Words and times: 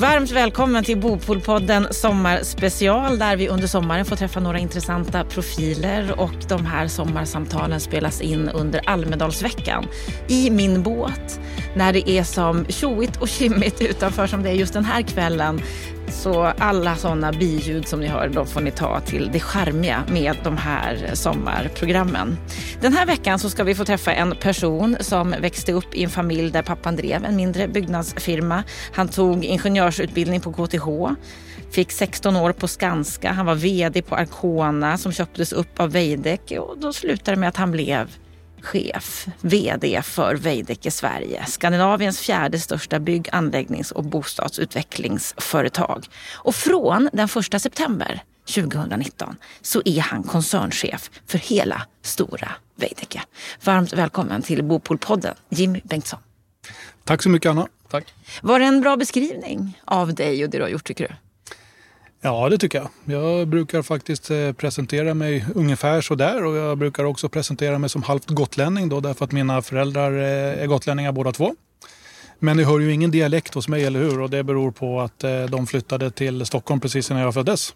Varmt 0.00 0.30
välkommen 0.30 0.84
till 0.84 1.00
Bopolpodden 1.00 1.86
Sommarspecial 1.90 3.18
där 3.18 3.36
vi 3.36 3.48
under 3.48 3.66
sommaren 3.66 4.04
får 4.04 4.16
träffa 4.16 4.40
några 4.40 4.58
intressanta 4.58 5.24
profiler 5.24 6.20
och 6.20 6.34
de 6.48 6.66
här 6.66 6.88
sommarsamtalen 6.88 7.80
spelas 7.80 8.20
in 8.20 8.48
under 8.48 8.90
Almedalsveckan. 8.90 9.86
I 10.28 10.50
min 10.50 10.82
båt 10.82 11.40
när 11.74 11.92
det 11.92 12.10
är 12.10 12.22
som 12.22 12.66
tjoigt 12.66 13.16
och 13.16 13.28
kimmigt 13.28 13.80
utanför 13.82 14.26
som 14.26 14.42
det 14.42 14.50
är 14.50 14.54
just 14.54 14.74
den 14.74 14.84
här 14.84 15.02
kvällen 15.02 15.62
så 16.10 16.52
alla 16.58 16.96
sådana 16.96 17.32
biljud 17.32 17.88
som 17.88 18.00
ni 18.00 18.06
hör, 18.06 18.28
de 18.28 18.46
får 18.46 18.60
ni 18.60 18.70
ta 18.70 19.00
till 19.00 19.30
det 19.32 19.40
charmiga 19.40 20.04
med 20.08 20.36
de 20.44 20.56
här 20.56 21.10
sommarprogrammen. 21.14 22.38
Den 22.80 22.92
här 22.92 23.06
veckan 23.06 23.38
så 23.38 23.50
ska 23.50 23.64
vi 23.64 23.74
få 23.74 23.84
träffa 23.84 24.12
en 24.12 24.36
person 24.36 24.96
som 25.00 25.34
växte 25.40 25.72
upp 25.72 25.94
i 25.94 26.04
en 26.04 26.10
familj 26.10 26.50
där 26.50 26.62
pappan 26.62 26.96
drev 26.96 27.24
en 27.24 27.36
mindre 27.36 27.68
byggnadsfirma. 27.68 28.62
Han 28.92 29.08
tog 29.08 29.44
ingenjörsutbildning 29.44 30.40
på 30.40 30.52
KTH 30.52 30.88
fick 31.70 31.92
16 31.92 32.36
år 32.36 32.52
på 32.52 32.68
Skanska. 32.68 33.32
Han 33.32 33.46
var 33.46 33.54
VD 33.54 34.02
på 34.02 34.16
Arcona 34.16 34.98
som 34.98 35.12
köptes 35.12 35.52
upp 35.52 35.80
av 35.80 35.92
Veidekke 35.92 36.58
och 36.58 36.78
då 36.78 36.92
slutade 36.92 37.36
det 37.36 37.40
med 37.40 37.48
att 37.48 37.56
han 37.56 37.70
blev 37.70 38.10
chef, 38.62 39.26
VD 39.40 40.02
för 40.02 40.34
Veidekke 40.34 40.90
Sverige, 40.90 41.44
Skandinaviens 41.46 42.20
fjärde 42.20 42.58
största 42.58 42.98
bygg-, 42.98 43.28
anläggnings 43.32 43.92
och 43.92 44.04
bostadsutvecklingsföretag. 44.04 46.06
Och 46.34 46.54
från 46.54 47.08
den 47.12 47.28
1 47.52 47.62
september 47.62 48.22
2019 48.54 49.36
så 49.62 49.82
är 49.84 50.00
han 50.00 50.22
koncernchef 50.22 51.10
för 51.26 51.38
hela 51.38 51.82
stora 52.02 52.48
Veidekke. 52.76 53.22
Varmt 53.64 53.92
välkommen 53.92 54.42
till 54.42 54.64
Bopolpodden, 54.64 55.34
Jimmy 55.48 55.80
Bengtsson. 55.84 56.20
Tack 57.04 57.22
så 57.22 57.28
mycket 57.28 57.50
Anna. 57.50 57.68
Tack. 57.90 58.14
Var 58.42 58.58
det 58.58 58.64
en 58.64 58.80
bra 58.80 58.96
beskrivning 58.96 59.80
av 59.84 60.14
dig 60.14 60.44
och 60.44 60.50
det 60.50 60.58
du 60.58 60.62
har 60.62 60.70
gjort 60.70 60.84
tycker 60.84 61.08
du? 61.08 61.14
Ja, 62.22 62.48
det 62.48 62.58
tycker 62.58 62.78
jag. 62.78 62.88
Jag 63.04 63.48
brukar 63.48 63.82
faktiskt 63.82 64.30
eh, 64.30 64.52
presentera 64.52 65.14
mig 65.14 65.46
ungefär 65.54 66.00
så 66.00 66.14
där 66.14 66.44
och 66.44 66.56
jag 66.56 66.78
brukar 66.78 67.04
också 67.04 67.28
presentera 67.28 67.78
mig 67.78 67.90
som 67.90 68.02
halvt 68.02 68.30
gotlänning 68.30 68.88
då 68.88 69.00
därför 69.00 69.24
att 69.24 69.32
mina 69.32 69.62
föräldrar 69.62 70.12
eh, 70.12 70.62
är 70.62 70.66
gotlänningar 70.66 71.12
båda 71.12 71.32
två. 71.32 71.54
Men 72.38 72.56
det 72.56 72.64
hör 72.64 72.80
ju 72.80 72.92
ingen 72.92 73.10
dialekt 73.10 73.54
hos 73.54 73.68
mig, 73.68 73.84
eller 73.84 74.00
hur? 74.00 74.20
Och 74.20 74.30
det 74.30 74.44
beror 74.44 74.70
på 74.70 75.00
att 75.00 75.24
eh, 75.24 75.44
de 75.44 75.66
flyttade 75.66 76.10
till 76.10 76.46
Stockholm 76.46 76.80
precis 76.80 77.10
innan 77.10 77.22
jag 77.22 77.34
föddes. 77.34 77.74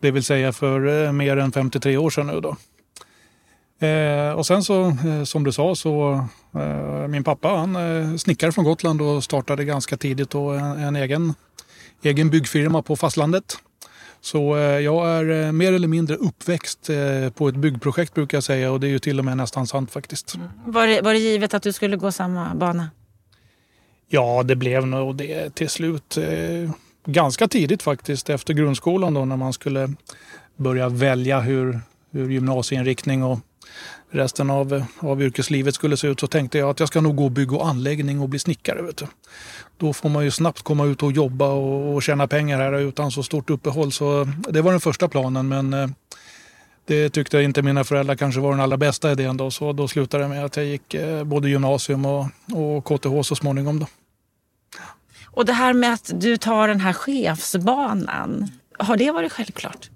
Det 0.00 0.10
vill 0.10 0.24
säga 0.24 0.52
för 0.52 1.12
mer 1.12 1.36
än 1.36 1.52
53 1.52 1.96
år 1.96 2.10
sedan 2.10 2.26
nu 2.26 2.40
då. 2.40 2.56
Och 4.36 4.46
sen 4.46 4.64
så, 4.64 4.96
som 5.24 5.44
du 5.44 5.52
sa, 5.52 5.74
så 5.74 6.24
min 7.08 7.24
pappa 7.24 7.48
han 7.48 8.18
snickare 8.18 8.52
från 8.52 8.64
Gotland 8.64 9.02
och 9.02 9.24
startade 9.24 9.64
ganska 9.64 9.96
tidigt 9.96 10.30
då 10.30 10.50
en, 10.50 10.64
en 10.64 10.96
egen, 10.96 11.34
egen 12.02 12.30
byggfirma 12.30 12.82
på 12.82 12.96
fastlandet. 12.96 13.58
Så 14.28 14.56
eh, 14.56 14.62
jag 14.62 15.08
är 15.08 15.46
eh, 15.46 15.52
mer 15.52 15.72
eller 15.72 15.88
mindre 15.88 16.16
uppväxt 16.16 16.90
eh, 16.90 17.30
på 17.30 17.48
ett 17.48 17.54
byggprojekt 17.54 18.14
brukar 18.14 18.36
jag 18.36 18.44
säga 18.44 18.72
och 18.72 18.80
det 18.80 18.86
är 18.86 18.90
ju 18.90 18.98
till 18.98 19.18
och 19.18 19.24
med 19.24 19.36
nästan 19.36 19.66
sant 19.66 19.90
faktiskt. 19.90 20.34
Mm. 20.34 20.48
Var, 20.66 20.86
det, 20.86 21.00
var 21.02 21.12
det 21.12 21.18
givet 21.18 21.54
att 21.54 21.62
du 21.62 21.72
skulle 21.72 21.96
gå 21.96 22.12
samma 22.12 22.54
bana? 22.54 22.90
Ja, 24.08 24.42
det 24.42 24.56
blev 24.56 24.86
nog 24.86 25.16
det 25.16 25.54
till 25.54 25.68
slut. 25.68 26.18
Ganska 27.04 27.48
tidigt 27.48 27.82
faktiskt 27.82 28.30
efter 28.30 28.54
grundskolan 28.54 29.14
då 29.14 29.24
när 29.24 29.36
man 29.36 29.52
skulle 29.52 29.94
börja 30.56 30.88
välja 30.88 31.40
hur, 31.40 31.80
hur 32.10 32.30
gymnasieinriktning 32.30 33.24
och 33.24 33.38
resten 34.10 34.50
av, 34.50 34.84
av 34.98 35.22
yrkeslivet 35.22 35.74
skulle 35.74 35.96
se 35.96 36.08
ut 36.08 36.20
så 36.20 36.26
tänkte 36.26 36.58
jag 36.58 36.70
att 36.70 36.80
jag 36.80 36.88
ska 36.88 37.00
nog 37.00 37.16
gå 37.16 37.28
bygg 37.28 37.52
och 37.52 37.66
anläggning 37.66 38.20
och 38.20 38.28
bli 38.28 38.38
snickare. 38.38 38.82
Vet 38.82 38.96
du. 38.96 39.06
Då 39.78 39.92
får 39.92 40.08
man 40.08 40.24
ju 40.24 40.30
snabbt 40.30 40.62
komma 40.62 40.84
ut 40.84 41.02
och 41.02 41.12
jobba 41.12 41.48
och, 41.48 41.94
och 41.94 42.02
tjäna 42.02 42.26
pengar 42.26 42.58
här 42.58 42.78
utan 42.78 43.10
så 43.10 43.22
stort 43.22 43.50
uppehåll. 43.50 43.92
Så 43.92 44.28
det 44.48 44.62
var 44.62 44.70
den 44.70 44.80
första 44.80 45.08
planen 45.08 45.48
men 45.48 45.74
eh, 45.74 45.88
det 46.86 47.10
tyckte 47.10 47.40
inte 47.40 47.62
mina 47.62 47.84
föräldrar 47.84 48.16
kanske 48.16 48.40
var 48.40 48.50
den 48.50 48.60
allra 48.60 48.76
bästa 48.76 49.12
idén 49.12 49.36
då. 49.36 49.50
Så 49.50 49.72
då 49.72 49.88
slutade 49.88 50.24
det 50.24 50.28
med 50.28 50.44
att 50.44 50.56
jag 50.56 50.66
gick 50.66 50.94
eh, 50.94 51.24
både 51.24 51.48
gymnasium 51.48 52.06
och, 52.06 52.26
och 52.52 52.84
KTH 52.84 53.22
så 53.22 53.34
småningom. 53.34 53.78
Då. 53.78 53.86
Och 55.26 55.44
det 55.44 55.52
här 55.52 55.72
med 55.72 55.92
att 55.92 56.10
du 56.14 56.36
tar 56.36 56.68
den 56.68 56.80
här 56.80 56.92
chefsbanan, 56.92 58.50
har 58.78 58.96
det 58.96 59.10
varit 59.10 59.32
självklart? 59.32 59.90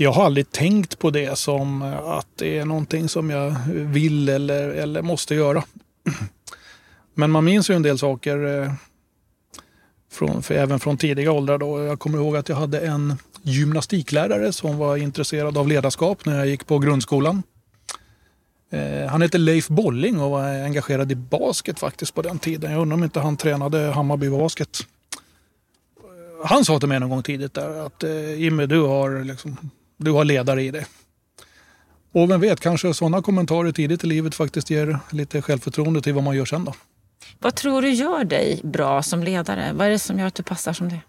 jag 0.00 0.12
har 0.12 0.24
aldrig 0.24 0.50
tänkt 0.52 0.98
på 0.98 1.10
det 1.10 1.38
som 1.38 1.82
att 2.06 2.26
det 2.36 2.58
är 2.58 2.64
någonting 2.64 3.08
som 3.08 3.30
jag 3.30 3.56
vill 3.68 4.28
eller, 4.28 4.68
eller 4.68 5.02
måste 5.02 5.34
göra. 5.34 5.64
Men 7.18 7.30
man 7.30 7.44
minns 7.44 7.70
ju 7.70 7.74
en 7.74 7.82
del 7.82 7.98
saker 7.98 8.62
eh, 8.62 8.72
från, 10.10 10.42
även 10.50 10.80
från 10.80 10.96
tidiga 10.96 11.32
åldrar. 11.32 11.58
Då. 11.58 11.84
Jag 11.84 11.98
kommer 11.98 12.18
ihåg 12.18 12.36
att 12.36 12.48
jag 12.48 12.56
hade 12.56 12.80
en 12.80 13.14
gymnastiklärare 13.42 14.52
som 14.52 14.78
var 14.78 14.96
intresserad 14.96 15.58
av 15.58 15.68
ledarskap 15.68 16.24
när 16.26 16.38
jag 16.38 16.46
gick 16.46 16.66
på 16.66 16.78
grundskolan. 16.78 17.42
Eh, 18.70 19.08
han 19.08 19.22
hette 19.22 19.38
Leif 19.38 19.68
Bolling 19.68 20.20
och 20.20 20.30
var 20.30 20.44
engagerad 20.44 21.12
i 21.12 21.14
basket 21.14 21.78
faktiskt 21.78 22.14
på 22.14 22.22
den 22.22 22.38
tiden. 22.38 22.72
Jag 22.72 22.82
undrar 22.82 22.96
om 22.96 23.04
inte 23.04 23.20
han 23.20 23.36
tränade 23.36 23.78
Hammarby 23.78 24.30
Basket. 24.30 24.78
Eh, 25.96 26.46
han 26.46 26.64
sa 26.64 26.78
till 26.78 26.88
mig 26.88 27.00
någon 27.00 27.10
gång 27.10 27.22
tidigt 27.22 27.54
där 27.54 27.86
att 27.86 28.04
eh, 28.04 28.34
Jimmy, 28.34 28.66
du 28.66 28.80
har 28.80 29.24
liksom 29.24 29.56
du 29.96 30.10
har 30.10 30.24
ledare 30.24 30.62
i 30.62 30.70
dig. 30.70 30.86
Och 32.12 32.30
vem 32.30 32.40
vet, 32.40 32.60
kanske 32.60 32.94
sådana 32.94 33.22
kommentarer 33.22 33.72
tidigt 33.72 34.04
i 34.04 34.06
livet 34.06 34.34
faktiskt 34.34 34.70
ger 34.70 34.98
lite 35.10 35.42
självförtroende 35.42 36.02
till 36.02 36.14
vad 36.14 36.24
man 36.24 36.36
gör 36.36 36.44
sen 36.44 36.64
då. 36.64 36.74
Vad 37.38 37.54
tror 37.54 37.82
du 37.82 37.90
gör 37.90 38.24
dig 38.24 38.60
bra 38.64 39.02
som 39.02 39.22
ledare? 39.22 39.72
Vad 39.72 39.86
är 39.86 39.90
det 39.90 39.98
som 39.98 40.18
gör 40.18 40.26
att 40.26 40.34
du 40.34 40.42
passar 40.42 40.72
som 40.72 40.88
det? 40.88 41.00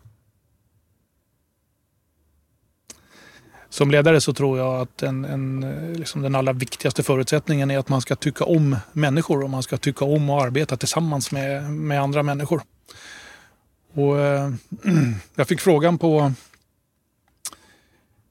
Som 3.70 3.92
ledare 3.92 4.22
så 4.22 4.34
tror 4.34 4.58
jag 4.58 4.82
att 4.82 5.04
en, 5.04 5.26
en, 5.26 5.94
liksom 5.94 6.22
den 6.22 6.36
allra 6.36 6.54
viktigaste 6.54 7.04
förutsättningen 7.04 7.72
är 7.72 7.78
att 7.78 7.90
man 7.90 8.02
ska 8.02 8.16
tycka 8.16 8.44
om 8.44 8.76
människor 8.92 9.44
och 9.44 9.50
man 9.50 9.64
ska 9.64 9.78
tycka 9.78 10.06
om 10.06 10.30
att 10.30 10.44
arbeta 10.44 10.78
tillsammans 10.78 11.32
med, 11.32 11.64
med 11.72 12.02
andra 12.02 12.24
människor. 12.24 12.62
Och, 13.94 14.20
eh, 14.20 14.52
jag 15.36 15.48
fick 15.48 15.62
frågan 15.62 15.98
på 15.98 16.34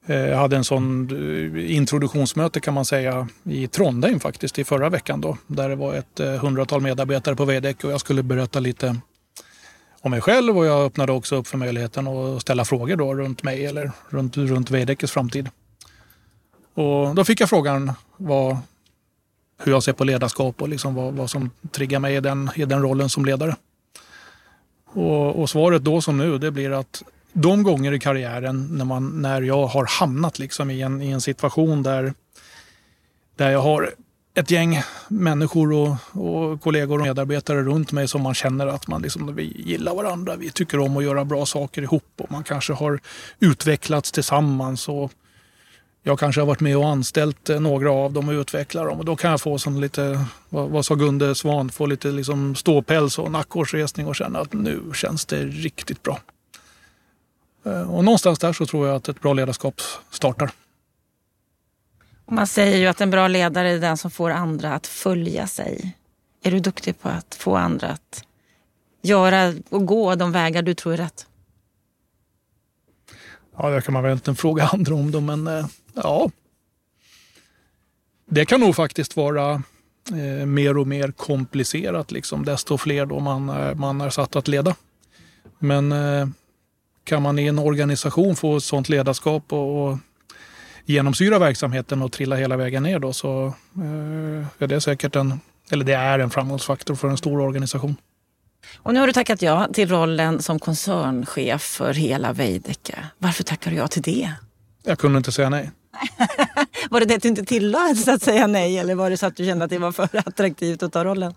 Eh, 0.08 0.16
jag 0.16 0.36
hade 0.36 0.56
en 0.56 0.64
sån 0.64 1.10
eh, 1.10 1.76
introduktionsmöte 1.76 2.60
kan 2.60 2.74
man 2.74 2.84
säga 2.84 3.28
i 3.44 3.66
Trondheim 3.66 4.20
faktiskt 4.20 4.58
i 4.58 4.64
förra 4.64 4.88
veckan 4.88 5.20
då. 5.20 5.36
Där 5.46 5.68
det 5.68 5.76
var 5.76 5.94
ett 5.94 6.20
eh, 6.20 6.32
hundratal 6.32 6.80
medarbetare 6.80 7.36
på 7.36 7.44
Veidekke 7.44 7.86
och 7.86 7.92
jag 7.92 8.00
skulle 8.00 8.22
berätta 8.22 8.60
lite 8.60 8.96
om 10.00 10.10
mig 10.10 10.20
själv 10.20 10.58
och 10.58 10.66
jag 10.66 10.86
öppnade 10.86 11.12
också 11.12 11.36
upp 11.36 11.46
för 11.46 11.58
möjligheten 11.58 12.06
att 12.06 12.42
ställa 12.42 12.64
frågor 12.64 12.96
då 12.96 13.14
runt 13.14 13.42
mig 13.42 13.66
eller 13.66 13.92
runt, 14.08 14.36
runt 14.36 14.70
Veidekkes 14.70 15.12
framtid. 15.12 15.48
Och 16.74 17.14
då 17.14 17.24
fick 17.24 17.40
jag 17.40 17.48
frågan 17.48 17.92
vad, 18.16 18.56
hur 19.62 19.72
jag 19.72 19.82
ser 19.82 19.92
på 19.92 20.04
ledarskap 20.04 20.62
och 20.62 20.68
liksom 20.68 20.94
vad, 20.94 21.14
vad 21.14 21.30
som 21.30 21.50
triggar 21.70 21.98
mig 21.98 22.16
i 22.16 22.20
den, 22.20 22.50
i 22.54 22.64
den 22.64 22.82
rollen 22.82 23.08
som 23.08 23.24
ledare. 23.24 23.56
Och, 24.84 25.40
och 25.40 25.50
svaret 25.50 25.84
då 25.84 26.00
som 26.00 26.18
nu 26.18 26.38
det 26.38 26.50
blir 26.50 26.70
att 26.70 27.02
de 27.42 27.62
gånger 27.62 27.92
i 27.92 27.98
karriären 27.98 28.68
när, 28.70 28.84
man, 28.84 29.22
när 29.22 29.42
jag 29.42 29.66
har 29.66 29.86
hamnat 29.86 30.38
liksom 30.38 30.70
i, 30.70 30.82
en, 30.82 31.02
i 31.02 31.10
en 31.10 31.20
situation 31.20 31.82
där, 31.82 32.14
där 33.36 33.50
jag 33.50 33.62
har 33.62 33.94
ett 34.34 34.50
gäng 34.50 34.82
människor 35.08 35.72
och, 35.72 35.96
och, 36.12 36.60
kollegor 36.60 36.98
och 36.98 37.04
medarbetare 37.06 37.62
runt 37.62 37.92
mig 37.92 38.08
som 38.08 38.22
man 38.22 38.34
känner 38.34 38.66
att 38.66 38.88
man 38.88 39.02
liksom, 39.02 39.34
vi 39.34 39.52
gillar 39.56 39.94
varandra. 39.94 40.36
Vi 40.36 40.50
tycker 40.50 40.78
om 40.78 40.96
att 40.96 41.04
göra 41.04 41.24
bra 41.24 41.46
saker 41.46 41.82
ihop 41.82 42.12
och 42.16 42.30
man 42.30 42.44
kanske 42.44 42.72
har 42.72 43.00
utvecklats 43.40 44.12
tillsammans. 44.12 44.88
Och 44.88 45.12
jag 46.02 46.18
kanske 46.18 46.40
har 46.40 46.46
varit 46.46 46.60
med 46.60 46.76
och 46.76 46.88
anställt 46.88 47.48
några 47.48 47.92
av 47.92 48.12
dem 48.12 48.28
och 48.28 48.32
utvecklat 48.32 48.86
dem. 48.86 48.98
Och 48.98 49.04
då 49.04 49.16
kan 49.16 49.30
jag 49.30 49.40
få 49.40 49.58
som 49.58 49.80
lite, 49.80 50.24
vad, 50.48 50.70
vad 50.70 50.86
sa 50.86 50.94
Gunde 50.94 51.34
Svan, 51.34 51.70
få 51.70 51.86
lite 51.86 52.08
liksom 52.08 52.54
ståpäls 52.54 53.18
och 53.18 53.30
nackårsresning 53.30 54.06
och 54.06 54.16
känna 54.16 54.38
att 54.38 54.52
nu 54.52 54.82
känns 54.94 55.26
det 55.26 55.44
riktigt 55.44 56.02
bra. 56.02 56.18
Eh, 57.64 57.94
och 57.94 58.04
någonstans 58.04 58.38
där 58.38 58.52
så 58.52 58.66
tror 58.66 58.86
jag 58.86 58.96
att 58.96 59.08
ett 59.08 59.20
bra 59.20 59.32
ledarskap 59.32 59.80
startar. 60.10 60.50
Man 62.30 62.46
säger 62.46 62.76
ju 62.76 62.86
att 62.86 63.00
en 63.00 63.10
bra 63.10 63.28
ledare 63.28 63.70
är 63.70 63.78
den 63.78 63.96
som 63.96 64.10
får 64.10 64.30
andra 64.30 64.74
att 64.74 64.86
följa 64.86 65.46
sig. 65.46 65.96
Är 66.42 66.50
du 66.50 66.60
duktig 66.60 67.00
på 67.00 67.08
att 67.08 67.34
få 67.34 67.56
andra 67.56 67.88
att 67.88 68.24
göra 69.02 69.54
och 69.68 69.86
gå 69.86 70.14
de 70.14 70.32
vägar 70.32 70.62
du 70.62 70.74
tror 70.74 70.92
är 70.92 70.96
rätt? 70.96 71.26
Ja, 73.56 73.70
det 73.70 73.80
kan 73.82 73.92
man 73.94 74.02
väl 74.02 74.12
inte 74.12 74.34
fråga 74.34 74.66
andra 74.72 74.94
om 74.94 75.10
då, 75.10 75.20
men 75.20 75.46
eh, 75.46 75.66
ja. 75.94 76.30
Det 78.26 78.44
kan 78.44 78.60
nog 78.60 78.76
faktiskt 78.76 79.16
vara 79.16 79.62
eh, 80.12 80.46
mer 80.46 80.78
och 80.78 80.86
mer 80.86 81.10
komplicerat, 81.10 82.10
liksom, 82.10 82.44
desto 82.44 82.78
fler 82.78 83.06
då 83.06 83.20
man, 83.20 83.46
man 83.78 84.00
är 84.00 84.10
satt 84.10 84.36
att 84.36 84.48
leda. 84.48 84.74
Men 85.58 85.92
eh, 85.92 86.28
kan 87.08 87.22
man 87.22 87.38
i 87.38 87.46
en 87.46 87.58
organisation 87.58 88.36
få 88.36 88.60
sådant 88.60 88.88
ledarskap 88.88 89.52
och, 89.52 89.88
och 89.88 89.98
genomsyra 90.84 91.38
verksamheten 91.38 92.02
och 92.02 92.12
trilla 92.12 92.36
hela 92.36 92.56
vägen 92.56 92.82
ner 92.82 92.98
då 92.98 93.12
så 93.12 93.46
eh, 93.76 94.62
är 94.62 94.66
det 94.66 94.80
säkert 94.80 95.16
en, 95.16 95.40
eller 95.70 95.84
det 95.84 95.92
är 95.92 96.18
en 96.18 96.30
framgångsfaktor 96.30 96.94
för 96.94 97.08
en 97.08 97.16
stor 97.16 97.40
organisation. 97.40 97.96
Och 98.76 98.94
nu 98.94 99.00
har 99.00 99.06
du 99.06 99.12
tackat 99.12 99.42
ja 99.42 99.68
till 99.72 99.88
rollen 99.88 100.42
som 100.42 100.58
koncernchef 100.58 101.62
för 101.62 101.94
hela 101.94 102.32
Veidekke. 102.32 102.98
Varför 103.18 103.44
tackar 103.44 103.70
du 103.70 103.76
ja 103.76 103.88
till 103.88 104.02
det? 104.02 104.32
Jag 104.82 104.98
kunde 104.98 105.18
inte 105.18 105.32
säga 105.32 105.48
nej. 105.48 105.70
var 106.90 107.00
det 107.00 107.06
det 107.06 107.14
att 107.14 107.22
du 107.22 107.28
inte 107.28 107.44
tilläts 107.44 108.08
att 108.08 108.22
säga 108.22 108.46
nej 108.46 108.78
eller 108.78 108.94
var 108.94 109.10
det 109.10 109.16
så 109.16 109.26
att 109.26 109.36
du 109.36 109.44
kände 109.44 109.64
att 109.64 109.70
det 109.70 109.78
var 109.78 109.92
för 109.92 110.08
attraktivt 110.12 110.82
att 110.82 110.92
ta 110.92 111.04
rollen? 111.04 111.34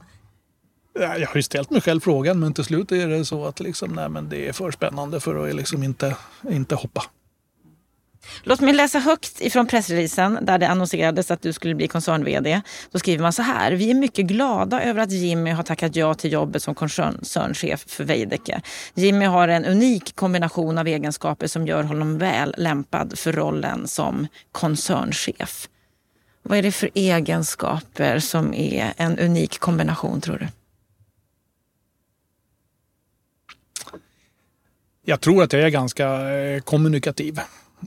Jag 0.93 1.27
har 1.27 1.35
ju 1.35 1.43
ställt 1.43 1.69
mig 1.69 1.81
själv 1.81 1.99
frågan 1.99 2.39
men 2.39 2.53
till 2.53 2.63
slut 2.63 2.91
är 2.91 3.07
det 3.07 3.25
så 3.25 3.45
att 3.45 3.59
liksom, 3.59 3.93
nej, 3.93 4.09
men 4.09 4.29
det 4.29 4.47
är 4.47 4.53
för 4.53 4.71
spännande 4.71 5.19
för 5.19 5.47
att 5.49 5.55
liksom 5.55 5.83
inte, 5.83 6.15
inte 6.49 6.75
hoppa. 6.75 7.03
Låt 8.43 8.59
mig 8.59 8.73
läsa 8.73 8.99
högt 8.99 9.41
ifrån 9.41 9.67
pressreleasen 9.67 10.39
där 10.41 10.57
det 10.57 10.67
annonserades 10.67 11.31
att 11.31 11.41
du 11.41 11.53
skulle 11.53 11.75
bli 11.75 11.87
koncern-vd. 11.87 12.61
Då 12.91 12.99
skriver 12.99 13.21
man 13.21 13.33
så 13.33 13.41
här. 13.41 13.71
Vi 13.71 13.91
är 13.91 13.93
mycket 13.93 14.25
glada 14.25 14.83
över 14.83 15.01
att 15.01 15.11
Jimmy 15.11 15.51
har 15.51 15.63
tackat 15.63 15.95
ja 15.95 16.13
till 16.13 16.31
jobbet 16.31 16.63
som 16.63 16.75
koncernchef 16.75 17.83
för 17.87 18.03
Veidekke. 18.03 18.61
Jimmy 18.93 19.25
har 19.25 19.47
en 19.47 19.65
unik 19.65 20.15
kombination 20.15 20.77
av 20.77 20.87
egenskaper 20.87 21.47
som 21.47 21.67
gör 21.67 21.83
honom 21.83 22.17
väl 22.17 22.55
lämpad 22.57 23.19
för 23.19 23.33
rollen 23.33 23.87
som 23.87 24.27
koncernchef. 24.51 25.67
Vad 26.43 26.57
är 26.57 26.61
det 26.61 26.71
för 26.71 26.89
egenskaper 26.93 28.19
som 28.19 28.53
är 28.53 28.93
en 28.97 29.19
unik 29.19 29.59
kombination 29.59 30.21
tror 30.21 30.37
du? 30.37 30.47
Jag 35.03 35.21
tror 35.21 35.43
att 35.43 35.53
jag 35.53 35.61
är 35.61 35.69
ganska 35.69 36.29
eh, 36.31 36.61
kommunikativ. 36.61 37.39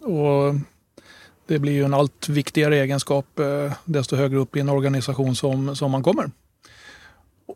Och 0.03 0.55
det 1.47 1.59
blir 1.59 1.73
ju 1.73 1.85
en 1.85 1.95
allt 1.95 2.29
viktigare 2.29 2.77
egenskap 2.77 3.39
eh, 3.39 3.73
desto 3.85 4.17
högre 4.17 4.39
upp 4.39 4.57
i 4.57 4.61
en 4.61 4.69
organisation 4.69 5.37
som, 5.37 5.77
som 5.77 5.91
man 5.91 6.03
kommer. 6.03 6.31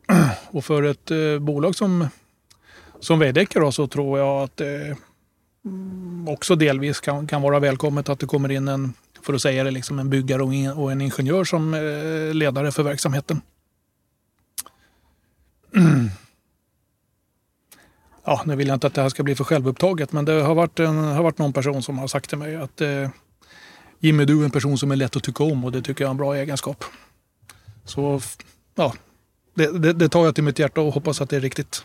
Och 0.51 0.65
för 0.65 0.83
ett 0.83 1.11
eh, 1.11 1.39
bolag 1.39 1.75
som, 1.75 2.09
som 3.01 3.19
Veidekke 3.19 3.73
så 3.73 3.87
tror 3.87 4.19
jag 4.19 4.43
att 4.43 4.57
det 4.57 4.97
också 6.27 6.57
delvis 6.57 7.01
kan, 7.01 7.27
kan 7.27 7.43
vara 7.43 7.59
välkommet 7.59 8.09
att 8.09 8.19
det 8.19 8.27
kommer 8.27 8.51
in 8.51 8.69
en, 8.69 8.93
för 9.23 9.35
att 9.35 9.43
säga 9.43 9.65
det, 9.65 9.71
liksom 9.71 9.99
en 9.99 10.11
byggare 10.11 10.43
och, 10.43 10.55
in, 10.55 10.71
och 10.71 10.93
en 10.93 11.01
ingenjör 11.01 11.45
som 11.45 11.75
ledare 12.33 12.73
för 12.73 12.83
verksamheten. 12.83 13.41
ja, 18.29 18.43
nu 18.47 18.57
vill 18.57 18.69
jag 18.69 18.77
inte 18.77 18.87
att 18.87 18.95
det 18.95 19.03
här 19.03 19.09
ska 19.09 19.23
bli 19.23 19.35
för 19.35 19.45
självupptaget, 19.45 20.13
men 20.13 20.25
det 20.25 20.33
har 20.33 20.55
varit, 20.55 20.81
en, 20.81 20.97
har 20.97 21.23
varit 21.23 21.39
någon 21.39 21.53
person 21.53 21.83
som 21.83 21.99
har 21.99 22.09
sagt 22.09 22.29
till 22.29 22.39
mig 22.39 22.57
att 22.57 22.81
eh, 22.81 23.09
Jimmy, 23.99 24.25
du 24.25 24.41
är 24.41 24.45
en 24.45 24.51
person 24.51 24.79
som 24.79 24.91
är 24.91 24.97
lätt 24.97 25.17
att 25.17 25.23
tycka 25.23 25.45
om 25.45 25.65
och 25.65 25.73
det 25.73 25.83
tycker 25.83 26.05
jag 26.05 26.09
är 26.09 26.11
en 26.11 26.17
bra 26.17 26.37
egenskap. 26.37 26.85
Så 27.85 28.21
ja, 28.75 28.95
det, 29.55 29.79
det, 29.79 29.93
det 29.93 30.09
tar 30.09 30.25
jag 30.25 30.35
till 30.35 30.45
mitt 30.45 30.59
hjärta 30.59 30.81
och 30.81 30.95
hoppas 30.95 31.21
att 31.21 31.31
det 31.31 31.37
är 31.37 31.41
riktigt. 31.41 31.85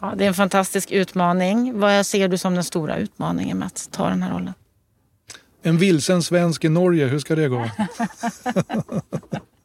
Ja, 0.00 0.14
det 0.16 0.24
är 0.24 0.28
en 0.28 0.34
fantastisk 0.34 0.90
utmaning. 0.90 1.78
Vad 1.78 2.06
ser 2.06 2.28
du 2.28 2.38
som 2.38 2.54
den 2.54 2.64
stora 2.64 2.96
utmaningen 2.96 3.58
med 3.58 3.66
att 3.66 3.88
ta 3.92 4.08
den 4.08 4.22
här 4.22 4.32
rollen? 4.32 4.54
En 5.62 5.78
vilsen 5.78 6.22
svensk 6.22 6.64
i 6.64 6.68
Norge, 6.68 7.06
hur 7.06 7.18
ska 7.18 7.34
det 7.34 7.48
gå? 7.48 7.70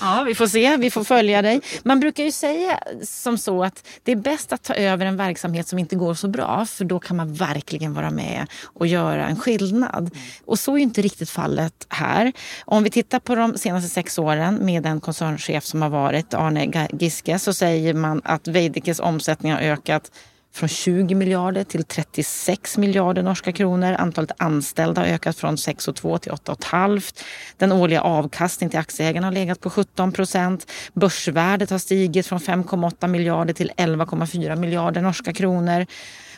Ja, 0.00 0.24
vi 0.26 0.34
får 0.34 0.46
se. 0.46 0.76
Vi 0.76 0.90
får 0.90 1.04
följa 1.04 1.42
dig. 1.42 1.60
Man 1.82 2.00
brukar 2.00 2.24
ju 2.24 2.32
säga 2.32 2.80
som 3.02 3.38
så 3.38 3.64
att 3.64 3.86
det 4.02 4.12
är 4.12 4.16
bäst 4.16 4.52
att 4.52 4.62
ta 4.62 4.74
över 4.74 5.06
en 5.06 5.16
verksamhet 5.16 5.68
som 5.68 5.78
inte 5.78 5.96
går 5.96 6.14
så 6.14 6.28
bra 6.28 6.66
för 6.66 6.84
då 6.84 7.00
kan 7.00 7.16
man 7.16 7.34
verkligen 7.34 7.94
vara 7.94 8.10
med 8.10 8.46
och 8.64 8.86
göra 8.86 9.26
en 9.26 9.36
skillnad. 9.36 10.10
Och 10.44 10.58
så 10.58 10.74
är 10.74 10.78
inte 10.78 11.02
riktigt 11.02 11.30
fallet 11.30 11.86
här. 11.88 12.32
Om 12.64 12.82
vi 12.82 12.90
tittar 12.90 13.18
på 13.18 13.34
de 13.34 13.58
senaste 13.58 13.88
sex 13.88 14.18
åren 14.18 14.58
med 14.62 14.82
den 14.82 15.00
koncernchef 15.00 15.64
som 15.64 15.82
har 15.82 15.88
varit, 15.88 16.34
Arne 16.34 16.88
Giske, 16.92 17.38
så 17.38 17.54
säger 17.54 17.94
man 17.94 18.20
att 18.24 18.48
Veidekkes 18.48 19.00
omsättning 19.00 19.52
har 19.52 19.60
ökat 19.60 20.10
från 20.56 20.68
20 20.68 21.14
miljarder 21.14 21.64
till 21.64 21.84
36 21.84 22.76
miljarder 22.76 23.22
norska 23.22 23.52
kronor. 23.52 23.92
Antalet 23.98 24.32
anställda 24.38 25.00
har 25.00 25.08
ökat 25.08 25.36
från 25.36 25.56
6,2 25.56 26.18
till 26.18 26.32
8,5. 26.32 27.14
Den 27.56 27.72
årliga 27.72 28.00
avkastningen 28.00 28.70
till 28.70 28.80
aktieägarna 28.80 29.26
har 29.26 29.32
legat 29.32 29.60
på 29.60 29.70
17 29.70 30.12
procent. 30.12 30.72
Börsvärdet 30.92 31.70
har 31.70 31.78
stigit 31.78 32.26
från 32.26 32.38
5,8 32.38 33.08
miljarder 33.08 33.54
till 33.54 33.70
11,4 33.76 34.56
miljarder 34.56 35.02
norska 35.02 35.32
kronor. 35.32 35.86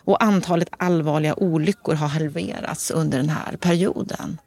Och 0.05 0.23
antalet 0.23 0.69
allvarliga 0.77 1.35
olyckor 1.35 1.95
har 1.95 2.09
halverats 2.09 2.91
under 2.91 3.19
den 3.19 3.31
här 3.31 3.57
perioden. 3.57 4.39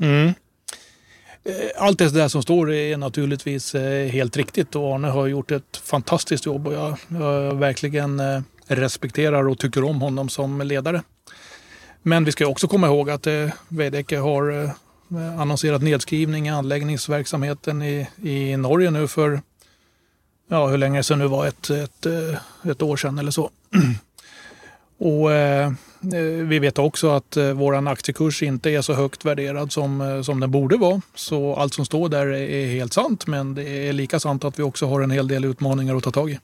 Mm. 0.00 0.34
Eh, 1.44 1.82
allt 1.82 1.98
det 1.98 2.10
där 2.10 2.28
som 2.28 2.42
står 2.42 2.72
är 2.72 2.96
naturligtvis 2.96 3.74
eh, 3.74 4.08
helt 4.08 4.36
riktigt 4.36 4.76
och 4.76 4.94
Arne 4.94 5.08
har 5.08 5.26
gjort 5.26 5.50
ett 5.50 5.76
fantastiskt 5.76 6.46
jobb 6.46 6.66
och 6.66 6.74
jag, 6.74 6.98
jag 7.08 7.54
verkligen 7.54 8.20
eh, 8.20 8.42
respekterar 8.66 9.48
och 9.48 9.58
tycker 9.58 9.84
om 9.84 10.00
honom 10.00 10.28
som 10.28 10.60
ledare. 10.60 11.02
Men 12.02 12.24
vi 12.24 12.32
ska 12.32 12.46
också 12.46 12.68
komma 12.68 12.86
ihåg 12.86 13.10
att 13.10 13.26
Veidekke 13.68 14.18
har 14.18 14.70
annonserat 15.38 15.82
nedskrivning 15.82 16.46
i 16.46 16.50
anläggningsverksamheten 16.50 17.82
i, 17.82 18.08
i 18.22 18.56
Norge 18.56 18.90
nu 18.90 19.08
för, 19.08 19.40
ja 20.50 20.66
hur 20.66 20.78
länge 20.78 21.02
sedan 21.02 21.18
nu 21.18 21.26
var, 21.26 21.46
ett, 21.46 21.70
ett, 21.70 22.06
ett 22.64 22.82
år 22.82 22.96
sedan 22.96 23.18
eller 23.18 23.30
så. 23.30 23.50
Och 24.98 25.30
Eh, 26.12 26.46
vi 26.46 26.58
vet 26.58 26.78
också 26.78 27.10
att 27.10 27.36
eh, 27.36 27.52
vår 27.52 27.88
aktiekurs 27.88 28.42
inte 28.42 28.70
är 28.70 28.82
så 28.82 28.92
högt 28.92 29.24
värderad 29.24 29.72
som, 29.72 30.00
eh, 30.00 30.22
som 30.22 30.40
den 30.40 30.50
borde 30.50 30.76
vara. 30.76 31.00
Så 31.14 31.54
allt 31.54 31.74
som 31.74 31.84
står 31.84 32.08
där 32.08 32.26
är 32.26 32.66
helt 32.66 32.92
sant, 32.92 33.26
men 33.26 33.54
det 33.54 33.88
är 33.88 33.92
lika 33.92 34.20
sant 34.20 34.44
att 34.44 34.58
vi 34.58 34.62
också 34.62 34.86
har 34.86 35.00
en 35.00 35.10
hel 35.10 35.28
del 35.28 35.44
utmaningar 35.44 35.96
att 35.96 36.02
ta 36.02 36.10
tag 36.10 36.30
i. 36.30 36.38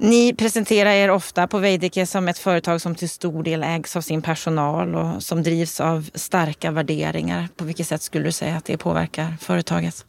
Ni 0.00 0.34
presenterar 0.34 0.90
er 0.90 1.10
ofta 1.10 1.46
på 1.46 1.58
Veidekke 1.58 2.06
som 2.06 2.28
ett 2.28 2.38
företag 2.38 2.80
som 2.80 2.94
till 2.94 3.08
stor 3.08 3.42
del 3.42 3.62
ägs 3.62 3.96
av 3.96 4.00
sin 4.00 4.22
personal 4.22 4.94
och 4.94 5.22
som 5.22 5.42
drivs 5.42 5.80
av 5.80 6.10
starka 6.14 6.70
värderingar. 6.70 7.48
På 7.56 7.64
vilket 7.64 7.86
sätt 7.86 8.02
skulle 8.02 8.24
du 8.24 8.32
säga 8.32 8.56
att 8.56 8.64
det 8.64 8.76
påverkar 8.76 9.36
företaget? 9.40 10.04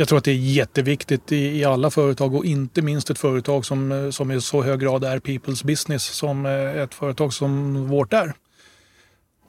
Jag 0.00 0.08
tror 0.08 0.18
att 0.18 0.24
det 0.24 0.30
är 0.30 0.34
jätteviktigt 0.34 1.32
i, 1.32 1.58
i, 1.58 1.64
alla 1.64 1.90
företag 1.90 2.34
och 2.34 2.44
inte 2.44 2.82
minst 2.82 3.10
ett 3.10 3.18
företag 3.18 3.64
som, 3.64 3.92
eh, 3.92 4.10
som 4.10 4.30
i 4.30 4.40
så 4.40 4.62
hög 4.62 4.80
grad 4.80 5.04
är 5.04 5.18
people's 5.18 5.66
business 5.66 6.04
som 6.04 6.46
eh, 6.46 6.82
ett 6.82 6.94
företag 6.94 7.32
som 7.32 7.74
vårt 7.88 8.12
är. 8.12 8.32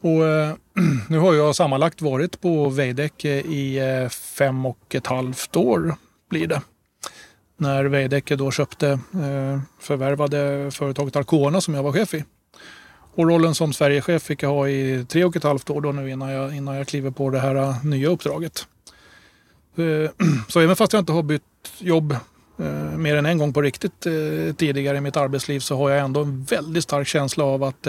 Och, 0.02 0.26
eh, 0.26 0.56
nu 1.10 1.18
har 1.18 1.34
jag 1.34 1.56
sammanlagt 1.56 2.02
varit 2.02 2.42
på 2.42 2.70
Veidekke 2.70 3.30
i 3.30 3.78
eh, 3.78 4.10
fem 4.10 4.66
och 4.66 4.96
ett 4.96 5.08
halvt 5.08 5.56
år 5.56 5.96
blir 6.30 6.48
det. 6.48 6.62
När 7.58 7.86
Veidekke 7.86 8.36
då 8.36 8.52
köpte, 8.52 8.90
eh, 8.90 9.60
förvärvade 9.80 10.72
företaget 10.72 11.16
Arcona 11.16 11.62
som 11.62 11.74
jag 11.74 11.84
var 11.84 11.92
chef 11.92 12.14
i. 12.14 12.24
Och 13.16 13.28
rollen 13.28 13.56
som 13.56 13.74
Sverigechef 13.74 14.24
fick 14.24 14.44
jag 14.44 14.50
ha 14.50 14.70
i 14.70 15.06
tre 15.10 15.24
och 15.24 15.36
ett 15.36 15.44
halvt 15.44 15.70
år 15.70 15.82
då 15.82 15.92
nu 15.92 16.10
innan 16.10 16.30
jag, 16.30 16.56
innan 16.56 16.76
jag 16.76 16.88
kliver 16.88 17.12
på 17.12 17.30
det 17.30 17.40
här 17.40 17.86
nya 17.86 18.10
uppdraget. 18.10 18.68
Eh, 19.76 20.12
så 20.48 20.60
även 20.60 20.76
fast 20.76 20.94
jag 20.94 21.02
inte 21.02 21.12
har 21.12 21.24
bytt 21.24 21.44
jobb 21.80 22.16
eh, 22.60 22.98
mer 22.98 23.16
än 23.16 23.26
en 23.26 23.38
gång 23.38 23.54
på 23.54 23.62
riktigt 23.62 24.06
eh, 24.06 24.56
tidigare 24.58 24.98
i 24.98 25.02
mitt 25.02 25.18
arbetsliv 25.18 25.60
så 25.60 25.78
har 25.78 25.90
jag 25.90 26.00
ändå 26.00 26.22
en 26.22 26.44
väldigt 26.44 26.84
stark 26.84 27.08
känsla 27.08 27.44
av 27.44 27.64
att 27.64 27.88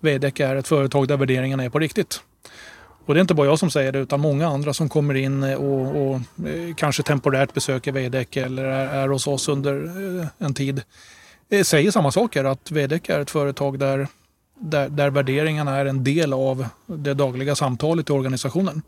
Veidekke 0.00 0.46
är 0.46 0.56
ett 0.56 0.68
företag 0.68 1.08
där 1.08 1.16
värderingarna 1.16 1.64
är 1.64 1.68
på 1.68 1.78
riktigt. 1.78 2.22
Och 3.06 3.14
det 3.14 3.18
är 3.18 3.20
inte 3.20 3.34
bara 3.34 3.46
jag 3.46 3.58
som 3.58 3.70
säger 3.70 3.92
det 3.92 3.98
utan 3.98 4.20
många 4.20 4.48
andra 4.48 4.74
som 4.74 4.88
kommer 4.88 5.14
in 5.14 5.42
och, 5.42 6.10
och 6.10 6.20
kanske 6.76 7.02
temporärt 7.02 7.54
besöker 7.54 7.92
Veidekke 7.92 8.44
eller 8.44 8.64
är, 8.64 8.86
är 8.86 9.08
hos 9.08 9.26
oss 9.26 9.48
under 9.48 9.90
en 10.38 10.54
tid 10.54 10.82
säger 11.62 11.90
samma 11.90 12.12
saker 12.12 12.44
att 12.44 12.70
Veidekke 12.70 13.14
är 13.14 13.20
ett 13.20 13.30
företag 13.30 13.78
där 13.78 14.08
där, 14.60 14.88
där 14.88 15.10
värderingarna 15.10 15.76
är 15.76 15.86
en 15.86 16.04
del 16.04 16.32
av 16.32 16.66
det 16.86 17.14
dagliga 17.14 17.54
samtalet 17.54 18.10
i 18.10 18.12
organisationen. 18.12 18.82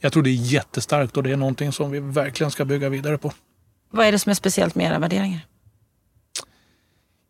Jag 0.00 0.12
tror 0.12 0.22
det 0.22 0.30
är 0.30 0.52
jättestarkt 0.52 1.16
och 1.16 1.22
det 1.22 1.30
är 1.30 1.36
någonting 1.36 1.72
som 1.72 1.90
vi 1.90 2.00
verkligen 2.00 2.50
ska 2.50 2.64
bygga 2.64 2.88
vidare 2.88 3.18
på. 3.18 3.32
Vad 3.90 4.06
är 4.06 4.12
det 4.12 4.18
som 4.18 4.30
är 4.30 4.34
speciellt 4.34 4.74
med 4.74 4.86
era 4.86 4.98
värderingar? 4.98 5.40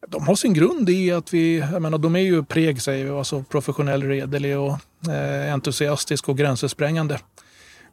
De 0.09 0.26
har 0.26 0.35
sin 0.35 0.54
grund 0.54 0.90
i 0.90 1.12
att 1.12 1.35
vi, 1.35 1.59
jag 1.59 1.83
menar 1.83 1.99
de 1.99 2.16
är 2.16 2.21
ju 2.21 2.45
preg 2.45 2.83
säger 2.83 3.04
vi, 3.04 3.11
alltså 3.11 3.42
professionell, 3.42 4.02
redlig 4.02 4.59
och 4.59 4.78
eh, 5.09 5.52
entusiastisk 5.52 6.28
och 6.28 6.38
gränsesprängande. 6.38 7.18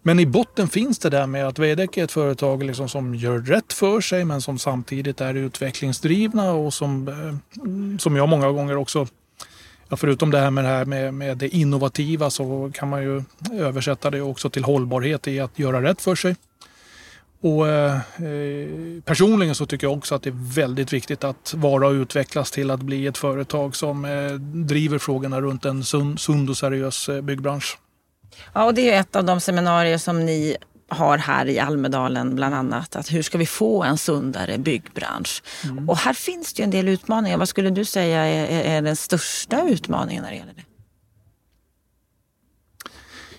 Men 0.01 0.19
i 0.19 0.25
botten 0.25 0.67
finns 0.67 0.99
det 0.99 1.09
där 1.09 1.27
med 1.27 1.47
att 1.47 1.59
Veidekke 1.59 2.01
är 2.01 2.03
ett 2.03 2.11
företag 2.11 2.63
liksom 2.63 2.89
som 2.89 3.15
gör 3.15 3.39
rätt 3.39 3.73
för 3.73 4.01
sig 4.01 4.25
men 4.25 4.41
som 4.41 4.59
samtidigt 4.59 5.21
är 5.21 5.33
utvecklingsdrivna 5.33 6.51
och 6.51 6.73
som, 6.73 7.07
eh, 7.07 7.97
som 7.99 8.15
jag 8.15 8.29
många 8.29 8.51
gånger 8.51 8.77
också 8.77 9.07
förutom 9.99 10.31
det 10.31 10.39
här 10.39 10.51
med 10.51 10.63
det, 10.63 10.67
här 10.67 10.85
med, 10.85 11.13
med 11.13 11.37
det 11.37 11.47
innovativa 11.47 12.29
så 12.29 12.71
kan 12.73 12.89
man 12.89 13.03
ju 13.03 13.23
översätta 13.53 14.11
det 14.11 14.21
också 14.21 14.49
till 14.49 14.63
hållbarhet 14.63 15.27
i 15.27 15.39
att 15.39 15.59
göra 15.59 15.81
rätt 15.81 16.01
för 16.01 16.15
sig. 16.15 16.35
Och, 17.41 17.67
eh, 17.67 17.99
personligen 19.05 19.55
så 19.55 19.65
tycker 19.65 19.87
jag 19.87 19.97
också 19.97 20.15
att 20.15 20.23
det 20.23 20.29
är 20.29 20.55
väldigt 20.55 20.93
viktigt 20.93 21.23
att 21.23 21.53
vara 21.57 21.87
och 21.87 21.93
utvecklas 21.93 22.51
till 22.51 22.71
att 22.71 22.79
bli 22.79 23.07
ett 23.07 23.17
företag 23.17 23.75
som 23.75 24.05
eh, 24.05 24.31
driver 24.39 24.97
frågorna 24.97 25.41
runt 25.41 25.65
en 25.65 25.83
sund, 25.83 26.19
sund 26.19 26.49
och 26.49 26.57
seriös 26.57 27.09
eh, 27.09 27.21
byggbransch. 27.21 27.77
Ja, 28.53 28.65
och 28.65 28.73
det 28.73 28.91
är 28.91 28.99
ett 28.99 29.15
av 29.15 29.23
de 29.23 29.39
seminarier 29.39 29.97
som 29.97 30.25
ni 30.25 30.57
har 30.87 31.17
här 31.17 31.45
i 31.45 31.59
Almedalen 31.59 32.35
bland 32.35 32.55
annat. 32.55 32.95
Att 32.95 33.13
hur 33.13 33.21
ska 33.21 33.37
vi 33.37 33.45
få 33.45 33.83
en 33.83 33.97
sundare 33.97 34.57
byggbransch? 34.57 35.43
Mm. 35.63 35.89
Och 35.89 35.97
här 35.97 36.13
finns 36.13 36.53
det 36.53 36.61
ju 36.61 36.63
en 36.63 36.71
del 36.71 36.87
utmaningar. 36.87 37.37
Vad 37.37 37.49
skulle 37.49 37.69
du 37.69 37.85
säga 37.85 38.25
är, 38.25 38.77
är 38.77 38.81
den 38.81 38.95
största 38.95 39.67
utmaningen 39.67 40.23
när 40.23 40.31
det 40.31 40.37
gäller 40.37 40.53
det? 40.53 40.61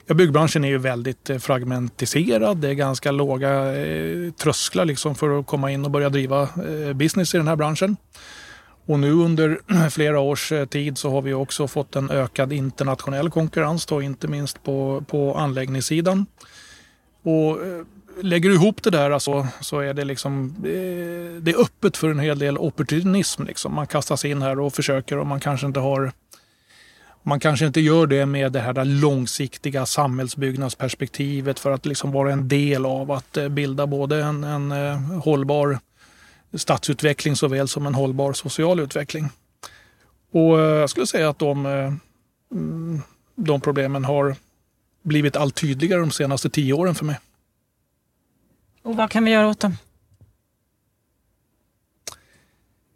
Ja, 0.07 0.15
byggbranschen 0.15 0.65
är 0.65 0.69
ju 0.69 0.79
väldigt 0.79 1.31
eh, 1.31 1.39
fragmentiserad. 1.39 2.57
Det 2.57 2.69
är 2.69 2.75
ganska 2.75 3.11
låga 3.11 3.75
eh, 3.75 4.33
trösklar 4.33 4.85
liksom 4.85 5.15
för 5.15 5.39
att 5.39 5.47
komma 5.47 5.71
in 5.71 5.85
och 5.85 5.91
börja 5.91 6.09
driva 6.09 6.43
eh, 6.43 6.93
business 6.95 7.35
i 7.35 7.39
den 7.39 7.49
här 7.49 7.57
branschen. 7.57 7.97
Och 8.87 8.99
nu 8.99 9.13
under 9.13 9.59
flera 9.91 10.21
års 10.21 10.53
eh, 10.53 10.67
tid 10.67 10.99
så 10.99 11.11
har 11.11 11.23
vi 11.23 11.35
också 11.35 11.69
fått 11.69 11.97
en 11.97 12.11
ökad 12.11 12.53
internationell 12.53 13.31
konkurrens, 13.31 13.87
då, 13.87 14.03
inte 14.03 14.29
minst 14.29 14.63
på, 14.63 15.05
på 15.07 15.35
anläggningssidan. 15.35 16.27
Och 17.27 17.67
eh, 17.67 17.85
lägger 18.21 18.49
du 18.49 18.55
ihop 18.55 18.83
det 18.83 18.91
där 18.91 19.11
alltså, 19.11 19.47
så 19.61 19.81
är 19.81 19.95
det, 19.95 20.05
liksom, 20.05 20.55
eh, 20.59 21.43
det 21.43 21.51
är 21.51 21.61
öppet 21.61 21.97
för 21.97 22.11
en 22.11 22.19
hel 22.19 22.39
del 22.39 22.59
opportunism. 22.59 23.43
Liksom. 23.43 23.75
Man 23.75 23.87
kastas 23.87 24.25
in 24.25 24.43
här 24.43 24.61
och 24.61 24.75
försöker 24.75 25.19
och 25.19 25.27
man 25.27 25.41
kanske 25.41 25.67
inte 25.67 25.81
har 25.81 26.13
man 27.23 27.41
kanske 27.41 27.67
inte 27.67 27.81
gör 27.81 28.07
det 28.07 28.27
med 28.27 28.53
det 28.53 28.61
här 28.61 28.85
långsiktiga 28.85 29.87
samhällsbyggnadsperspektivet 29.87 31.59
för 31.59 31.71
att 31.71 31.87
liksom 31.87 32.13
vara 32.13 32.33
en 32.33 32.49
del 32.49 32.87
av 32.87 33.13
att 33.13 33.37
eh, 33.37 33.49
bilda 33.49 33.87
både 33.87 34.23
en, 34.23 34.45
en 34.45 34.71
hållbar 35.25 35.79
stadsutveckling 36.55 37.37
såväl 37.37 37.69
som 37.69 37.87
en 37.87 37.95
hållbar 37.95 38.33
social 38.33 38.81
utveckling. 38.81 39.29
Och 40.33 40.59
jag 40.59 40.91
skulle 40.91 41.07
säga 41.07 41.29
att 41.29 41.39
de, 41.39 41.67
mm, 42.53 43.03
de 43.35 43.61
problemen 43.61 44.05
har 44.05 44.37
blivit 45.07 45.37
allt 45.37 45.55
tydligare 45.55 46.01
de 46.01 46.11
senaste 46.11 46.51
tio 46.51 46.73
åren 46.73 46.95
för 46.95 47.05
mig. 47.05 47.19
Och 48.83 48.97
vad 48.97 49.11
kan 49.11 49.25
vi 49.25 49.31
göra 49.31 49.49
åt 49.49 49.61
dem? 49.61 49.77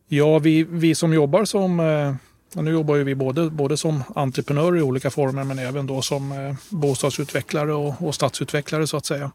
Ja, 0.09 0.39
vi, 0.39 0.65
vi 0.65 0.95
som 0.95 1.13
jobbar 1.13 1.45
som 1.45 1.81
eh, 1.81 2.15
nu 2.63 2.71
jobbar 2.71 2.97
vi 2.97 3.15
både, 3.15 3.51
både 3.51 3.77
som 3.77 4.03
entreprenörer 4.15 4.77
i 4.77 4.83
olika 4.83 5.11
former 5.11 5.45
men 5.45 5.59
även 5.59 5.87
då 5.87 6.03
som 6.03 6.57
bostadsutvecklare 6.69 7.73
och, 7.73 8.03
och 8.03 8.15
stadsutvecklare 8.15 8.87
så 8.87 8.97
att 8.97 9.07
säga. 9.07 9.31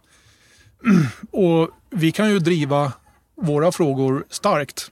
Och 1.32 1.70
vi 1.90 2.12
kan 2.12 2.30
ju 2.30 2.40
driva 2.40 2.94
våra 3.36 3.72
frågor 3.72 4.26
starkt. 4.30 4.92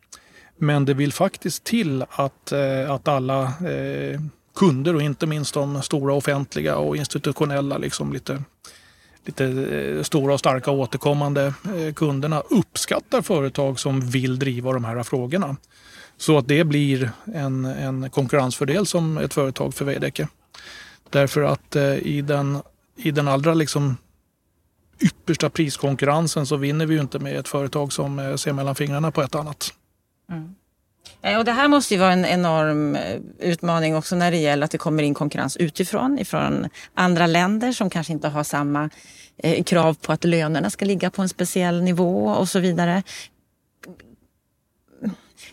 Men 0.58 0.86
det 0.86 0.94
vill 0.94 1.14
faktiskt 1.14 1.64
till 1.64 2.06
att, 2.10 2.52
eh, 2.52 2.92
att 2.92 3.08
alla 3.08 3.44
eh, 3.44 4.20
kunder 4.56 4.96
och 4.96 5.02
inte 5.02 5.26
minst 5.26 5.54
de 5.54 5.82
stora 5.82 6.14
offentliga 6.14 6.78
och 6.78 6.98
institutionella, 6.98 7.78
liksom 7.78 8.14
lite, 8.14 8.44
lite 9.26 9.46
eh, 9.46 10.04
stora 10.04 10.34
och 10.34 10.40
starka 10.40 10.72
återkommande 10.72 11.54
eh, 11.78 11.94
kunderna 11.94 12.40
uppskattar 12.40 13.22
företag 13.22 13.80
som 13.80 14.02
vill 14.02 14.40
driva 14.40 14.74
de 14.74 14.84
här 14.86 15.04
frågorna. 15.04 15.56
Så 16.18 16.38
att 16.38 16.48
det 16.48 16.64
blir 16.64 17.12
en, 17.26 17.66
en 17.66 18.10
konkurrensfördel 18.10 18.86
som 18.86 19.18
ett 19.18 19.34
företag 19.34 19.74
för 19.74 19.86
Veidekke. 19.86 20.28
Därför 21.10 21.42
att 21.42 21.76
eh, 21.76 21.94
i 21.94 22.22
den, 22.22 22.62
i 22.96 23.12
den 23.12 23.28
allra 23.28 23.54
liksom 23.54 23.98
yppersta 25.00 25.50
priskonkurrensen 25.50 26.46
så 26.46 26.56
vinner 26.56 26.86
vi 26.86 26.96
ju 26.96 27.02
inte 27.02 27.20
med 27.20 27.40
ett 27.40 27.48
företag 27.48 27.94
som 27.94 28.20
eh, 28.20 28.36
ser 28.36 28.54
mellan 28.54 28.76
fingrarna 28.76 29.12
på 29.12 29.22
ett 29.22 29.36
annat. 29.36 29.74
Mm. 30.30 30.56
Eh, 31.22 31.38
och 31.38 31.46
det 31.46 31.52
här 31.52 31.68
måste 31.68 31.94
ju 31.94 32.00
vara 32.00 32.14
en 32.14 32.26
enorm 32.26 32.96
eh, 32.96 33.20
utmaning 33.40 33.96
också 33.96 34.16
när 34.16 34.32
det 34.32 34.38
gäller 34.38 34.66
att 34.66 34.72
det 34.72 34.78
kommer 34.78 35.04
in 35.04 35.14
konkurrens 35.14 35.58
utifrån, 35.58 36.20
ifrån 36.20 36.70
andra 36.94 37.28
länder 37.28 37.72
som 37.72 37.90
kanske 37.90 38.14
inte 38.14 38.28
har 38.28 38.44
samma 38.44 38.90
eh, 39.38 39.64
krav 39.64 39.94
på 39.94 40.14
att 40.14 40.24
lönerna 40.24 40.70
ska 40.70 40.86
ligga 40.86 41.10
på 41.10 41.22
en 41.22 41.30
speciell 41.30 41.82
nivå 41.82 42.28
och 42.28 42.50
så 42.50 42.60
vidare. 42.60 43.04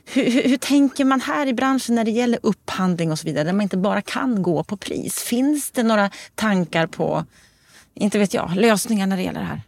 Hur, 0.05 0.31
hur, 0.31 0.43
hur, 0.43 0.57
tänker 0.57 1.05
man 1.05 1.21
här 1.21 1.47
i 1.47 1.53
branschen 1.55 1.95
när 1.95 2.05
det 2.05 2.11
gäller 2.11 2.41
upphandling 2.43 3.13
och 3.13 3.19
så 3.19 3.27
vidare, 3.27 3.45
där 3.45 3.53
man 3.53 3.63
inte 3.63 3.77
bara 3.77 4.03
kan 4.03 4.43
gå 4.43 4.65
på 4.65 4.77
pris? 4.77 5.19
Finns 5.19 5.71
det 5.71 5.83
några 5.83 6.11
tankar 6.35 6.87
på 6.87 7.25
inte 7.95 8.19
vet 8.19 8.35
jag, 8.35 8.57
lösningar 8.57 9.07
när 9.07 9.17
det 9.17 9.23
gäller 9.23 9.41
det 9.41 9.47
här? 9.47 9.63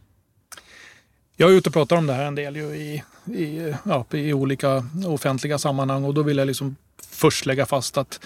Jag 1.36 1.50
är 1.50 1.54
ute 1.54 1.68
och 1.68 1.72
pratar 1.72 1.96
om 1.96 2.06
det 2.06 2.12
här 2.12 2.24
en 2.24 2.34
del 2.34 2.56
i, 2.56 3.02
i, 3.24 3.74
ja, 3.84 4.04
i 4.10 4.32
olika 4.32 4.84
offentliga 5.06 5.58
sammanhang 5.58 6.04
och 6.04 6.14
då 6.14 6.22
vill 6.22 6.36
jag 6.36 6.46
liksom 6.46 6.76
först 7.10 7.46
lägga 7.46 7.66
fast 7.66 7.98
att 7.98 8.20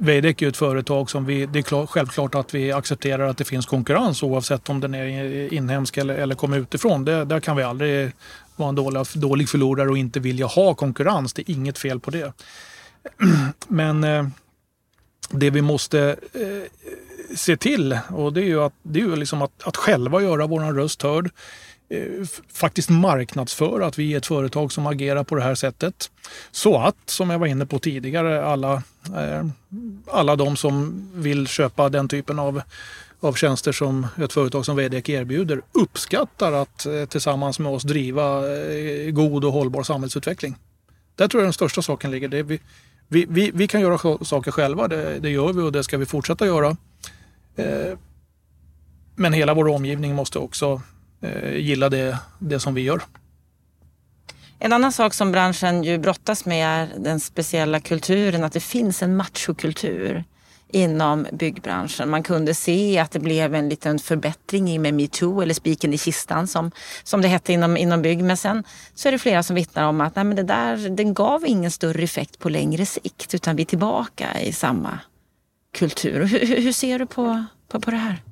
Veidekke 0.00 0.44
är 0.44 0.48
ett 0.48 0.56
företag 0.56 1.10
som 1.10 1.24
vi, 1.24 1.46
det 1.46 1.58
är 1.58 1.62
klart, 1.62 1.90
självklart 1.90 2.34
att 2.34 2.54
vi 2.54 2.72
accepterar 2.72 3.28
att 3.28 3.38
det 3.38 3.44
finns 3.44 3.66
konkurrens 3.66 4.22
oavsett 4.22 4.68
om 4.68 4.80
den 4.80 4.94
är 4.94 5.52
inhemsk 5.52 5.96
eller, 5.96 6.14
eller 6.14 6.34
kommer 6.34 6.58
utifrån. 6.58 7.04
Det, 7.04 7.24
där 7.24 7.40
kan 7.40 7.56
vi 7.56 7.62
aldrig 7.62 8.12
vara 8.56 8.68
en 8.68 8.74
dålig, 8.74 9.02
dålig 9.14 9.48
förlorare 9.48 9.88
och 9.88 9.98
inte 9.98 10.20
vilja 10.20 10.46
ha 10.46 10.74
konkurrens. 10.74 11.32
Det 11.32 11.50
är 11.50 11.54
inget 11.54 11.78
fel 11.78 12.00
på 12.00 12.10
det. 12.10 12.32
Men 13.68 14.04
eh, 14.04 14.26
det 15.30 15.50
vi 15.50 15.62
måste 15.62 16.16
eh, 16.32 16.88
se 17.36 17.56
till 17.56 17.98
och 18.10 18.32
det 18.32 18.40
är 18.40 18.46
ju 18.46 18.62
att, 18.62 18.74
det 18.82 19.00
är 19.00 19.04
ju 19.04 19.16
liksom 19.16 19.42
att, 19.42 19.62
att 19.64 19.76
själva 19.76 20.22
göra 20.22 20.46
vår 20.46 20.72
röst 20.72 21.02
hörd. 21.02 21.30
Eh, 21.90 22.26
faktiskt 22.52 22.90
marknadsföra 22.90 23.86
att 23.86 23.98
vi 23.98 24.12
är 24.12 24.18
ett 24.18 24.26
företag 24.26 24.72
som 24.72 24.86
agerar 24.86 25.24
på 25.24 25.34
det 25.34 25.42
här 25.42 25.54
sättet. 25.54 26.10
Så 26.50 26.78
att, 26.78 26.96
som 27.06 27.30
jag 27.30 27.38
var 27.38 27.46
inne 27.46 27.66
på 27.66 27.78
tidigare, 27.78 28.44
alla, 28.44 28.82
eh, 29.16 29.46
alla 30.06 30.36
de 30.36 30.56
som 30.56 31.08
vill 31.14 31.46
köpa 31.46 31.88
den 31.88 32.08
typen 32.08 32.38
av 32.38 32.62
av 33.20 33.32
tjänster 33.32 33.72
som 33.72 34.06
ett 34.16 34.32
företag 34.32 34.64
som 34.64 34.76
Veidekke 34.76 35.12
erbjuder 35.12 35.62
uppskattar 35.72 36.52
att 36.52 36.86
eh, 36.86 37.04
tillsammans 37.04 37.58
med 37.58 37.72
oss 37.72 37.82
driva 37.82 38.56
eh, 38.56 39.10
god 39.10 39.44
och 39.44 39.52
hållbar 39.52 39.82
samhällsutveckling. 39.82 40.56
Där 41.16 41.28
tror 41.28 41.42
jag 41.42 41.46
den 41.46 41.52
största 41.52 41.82
saken 41.82 42.10
ligger. 42.10 42.28
Det 42.28 42.42
vi, 42.42 42.60
vi, 43.08 43.26
vi, 43.28 43.50
vi 43.54 43.68
kan 43.68 43.80
göra 43.80 44.24
saker 44.24 44.50
själva, 44.50 44.88
det, 44.88 45.18
det, 45.18 45.30
gör 45.30 45.52
vi 45.52 45.62
och 45.62 45.72
det 45.72 45.84
ska 45.84 45.98
vi 45.98 46.06
fortsätta 46.06 46.46
göra. 46.46 46.76
Eh, 47.56 47.98
men 49.14 49.32
hela 49.32 49.54
vår 49.54 49.68
omgivning 49.68 50.14
måste 50.14 50.38
också 50.38 50.82
Eh, 51.20 51.56
gilla 51.56 51.88
det, 51.88 52.18
det 52.38 52.60
som 52.60 52.74
vi 52.74 52.80
gör. 52.80 53.02
En 54.58 54.72
annan 54.72 54.92
sak 54.92 55.14
som 55.14 55.32
branschen 55.32 55.84
ju 55.84 55.98
brottas 55.98 56.44
med 56.44 56.66
är 56.66 56.88
den 56.98 57.20
speciella 57.20 57.80
kulturen, 57.80 58.44
att 58.44 58.52
det 58.52 58.60
finns 58.60 59.02
en 59.02 59.16
machokultur 59.16 60.24
inom 60.72 61.26
byggbranschen. 61.32 62.10
Man 62.10 62.22
kunde 62.22 62.54
se 62.54 62.98
att 62.98 63.10
det 63.10 63.18
blev 63.18 63.54
en 63.54 63.68
liten 63.68 63.98
förbättring 63.98 64.70
i 64.70 64.78
med 64.78 64.94
metoo 64.94 65.40
eller 65.40 65.54
spiken 65.54 65.94
i 65.94 65.98
kistan 65.98 66.46
som, 66.46 66.70
som 67.04 67.22
det 67.22 67.28
hette 67.28 67.52
inom, 67.52 67.76
inom 67.76 68.02
bygg. 68.02 68.24
Men 68.24 68.36
sen 68.36 68.64
så 68.94 69.08
är 69.08 69.12
det 69.12 69.18
flera 69.18 69.42
som 69.42 69.56
vittnar 69.56 69.84
om 69.84 70.00
att 70.00 70.16
nej, 70.16 70.24
men 70.24 70.36
det 70.36 70.42
där 70.42 70.88
den 70.88 71.14
gav 71.14 71.46
ingen 71.46 71.70
större 71.70 72.02
effekt 72.02 72.38
på 72.38 72.48
längre 72.48 72.86
sikt 72.86 73.34
utan 73.34 73.56
vi 73.56 73.62
är 73.62 73.66
tillbaka 73.66 74.40
i 74.40 74.52
samma 74.52 74.98
kultur. 75.74 76.24
Hur, 76.24 76.60
hur 76.62 76.72
ser 76.72 76.98
du 76.98 77.06
på, 77.06 77.44
på, 77.68 77.80
på 77.80 77.90
det 77.90 77.96
här? 77.96 78.22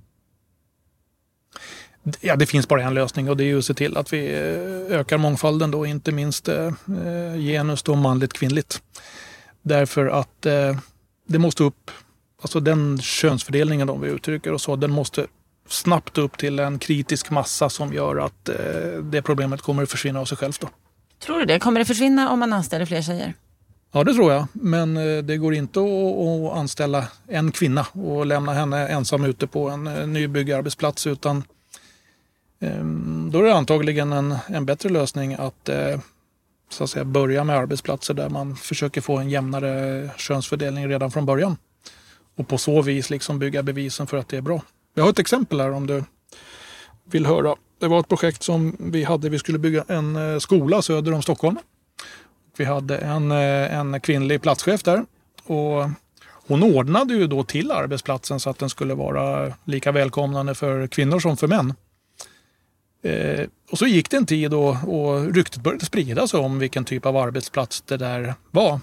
Ja, 2.21 2.37
det 2.37 2.47
finns 2.47 2.69
bara 2.69 2.83
en 2.83 2.95
lösning 2.95 3.31
och 3.31 3.37
det 3.37 3.45
är 3.45 3.57
att 3.57 3.65
se 3.65 3.75
till 3.75 3.97
att 3.97 4.13
vi 4.13 4.27
eh, 4.27 4.99
ökar 4.99 5.19
mångfalden 5.19 5.71
då, 5.71 5.87
inte 5.87 6.13
minst 6.13 6.49
eh, 6.49 6.67
eh, 6.67 7.37
genus 7.39 7.83
då 7.83 7.95
manligt 7.95 8.33
kvinnligt. 8.33 8.83
Därför 9.63 10.07
att 10.07 10.43
det 11.27 11.39
måste 11.39 11.65
upp, 11.65 11.91
alltså 12.43 12.61
den 12.61 12.99
könsfördelningen 12.99 13.91
om 13.91 14.01
vi 14.01 14.09
uttrycker 14.09 14.53
och 14.53 14.61
så, 14.61 14.77
den 14.77 14.91
måste 14.91 15.27
snabbt 15.69 16.19
upp 16.19 16.39
till 16.39 16.59
en 16.59 16.79
kritisk 16.79 17.31
massa 17.31 17.69
som 17.69 17.93
gör 17.93 18.17
att 18.17 18.51
det 19.03 19.23
problemet 19.23 19.63
kommer 19.63 19.83
att 19.83 19.91
försvinna 19.91 20.21
av 20.21 20.25
sig 20.25 20.39
självt. 20.39 20.61
Då. 20.61 20.69
Tror 21.19 21.39
du 21.39 21.45
det? 21.45 21.59
Kommer 21.59 21.81
det 21.81 21.85
försvinna 21.85 22.31
om 22.31 22.39
man 22.39 22.53
anställer 22.53 22.87
fler 22.87 23.03
tjejer? 23.03 23.35
Ja, 23.93 24.05
det 24.05 24.15
tror 24.15 24.33
jag. 24.33 24.47
Men 24.53 24.95
det 25.27 25.37
går 25.37 25.55
inte 25.55 25.81
att 25.81 26.59
anställa 26.59 27.05
en 27.29 27.53
kvinna 27.53 27.87
och 27.93 28.27
lämna 28.27 28.53
henne 28.53 28.89
ensam 28.89 29.25
ute 29.25 29.47
på 29.47 29.69
en 29.69 29.87
eh, 29.87 30.07
ny 30.07 30.29
byggarbetsplats. 30.29 31.07
Utan 31.07 31.45
Ehm, 32.61 33.31
då 33.33 33.39
är 33.39 33.43
det 33.43 33.55
antagligen 33.55 34.13
en, 34.13 34.37
en 34.49 34.67
bättre 34.67 34.89
lösning 34.89 35.35
att, 35.35 35.69
eh, 35.69 36.01
så 36.69 36.85
att 36.85 36.91
säga, 36.91 37.05
börja 37.05 37.45
med 37.45 37.57
arbetsplatser 37.57 38.15
där 38.15 38.29
man 38.29 38.57
försöker 38.57 39.01
få 39.01 39.19
en 39.19 39.31
jämnare 39.31 40.11
könsfördelning 40.17 40.89
redan 40.89 41.11
från 41.11 41.27
början. 41.27 41.57
Och 42.37 42.49
på 42.49 42.59
så 42.59 42.83
vis 42.83 43.11
liksom 43.11 43.39
bygga 43.39 43.63
bevisen 43.63 44.07
för 44.07 44.17
att 44.17 44.29
det 44.29 44.37
är 44.37 44.41
bra. 44.41 44.63
Jag 44.95 45.03
har 45.03 45.11
ett 45.11 45.19
exempel 45.19 45.61
här 45.61 45.73
om 45.73 45.87
du 45.87 46.05
vill 47.05 47.27
höra. 47.27 47.57
Det 47.81 47.89
var 47.89 48.01
ett 48.01 48.09
projekt 48.09 48.43
som 48.43 48.77
vi 48.79 49.05
hade. 49.05 49.29
Vi 49.29 49.39
skulle 49.39 49.59
bygga 49.59 49.85
en 49.89 50.17
eh, 50.17 50.39
skola 50.39 50.83
söder 50.83 51.15
om 51.15 51.23
Stockholm. 51.23 51.57
Vi 52.57 52.65
hade 52.65 52.99
en, 52.99 53.33
eh, 53.33 53.79
en 53.79 54.01
kvinnlig 54.01 54.43
platschef 54.43 54.83
där. 54.83 55.05
Och 55.45 55.91
hon 56.49 56.63
ordnade 56.63 57.15
ju 57.15 57.27
då 57.27 57.45
till 57.45 57.71
arbetsplatsen 57.71 58.41
så 58.41 58.51
att 58.51 58.59
den 58.59 58.71
skulle 58.71 58.95
vara 58.95 59.53
lika 59.65 59.93
välkomnande 59.93 60.55
för 60.55 60.87
kvinnor 60.87 61.21
som 61.21 61.37
för 61.37 61.47
män. 61.47 61.75
Eh, 63.07 63.47
och 63.71 63.79
så 63.79 63.87
gick 63.87 64.11
det 64.11 64.17
en 64.17 64.27
tid 64.27 64.55
och, 64.55 64.77
och 64.89 65.35
ryktet 65.35 65.63
började 65.63 65.85
sprida 65.85 66.27
sig 66.27 66.41
om 66.41 66.59
vilken 66.59 66.85
typ 66.85 67.07
av 67.07 67.17
arbetsplats 67.17 67.81
det 67.81 67.97
där 67.97 68.35
var. 68.51 68.81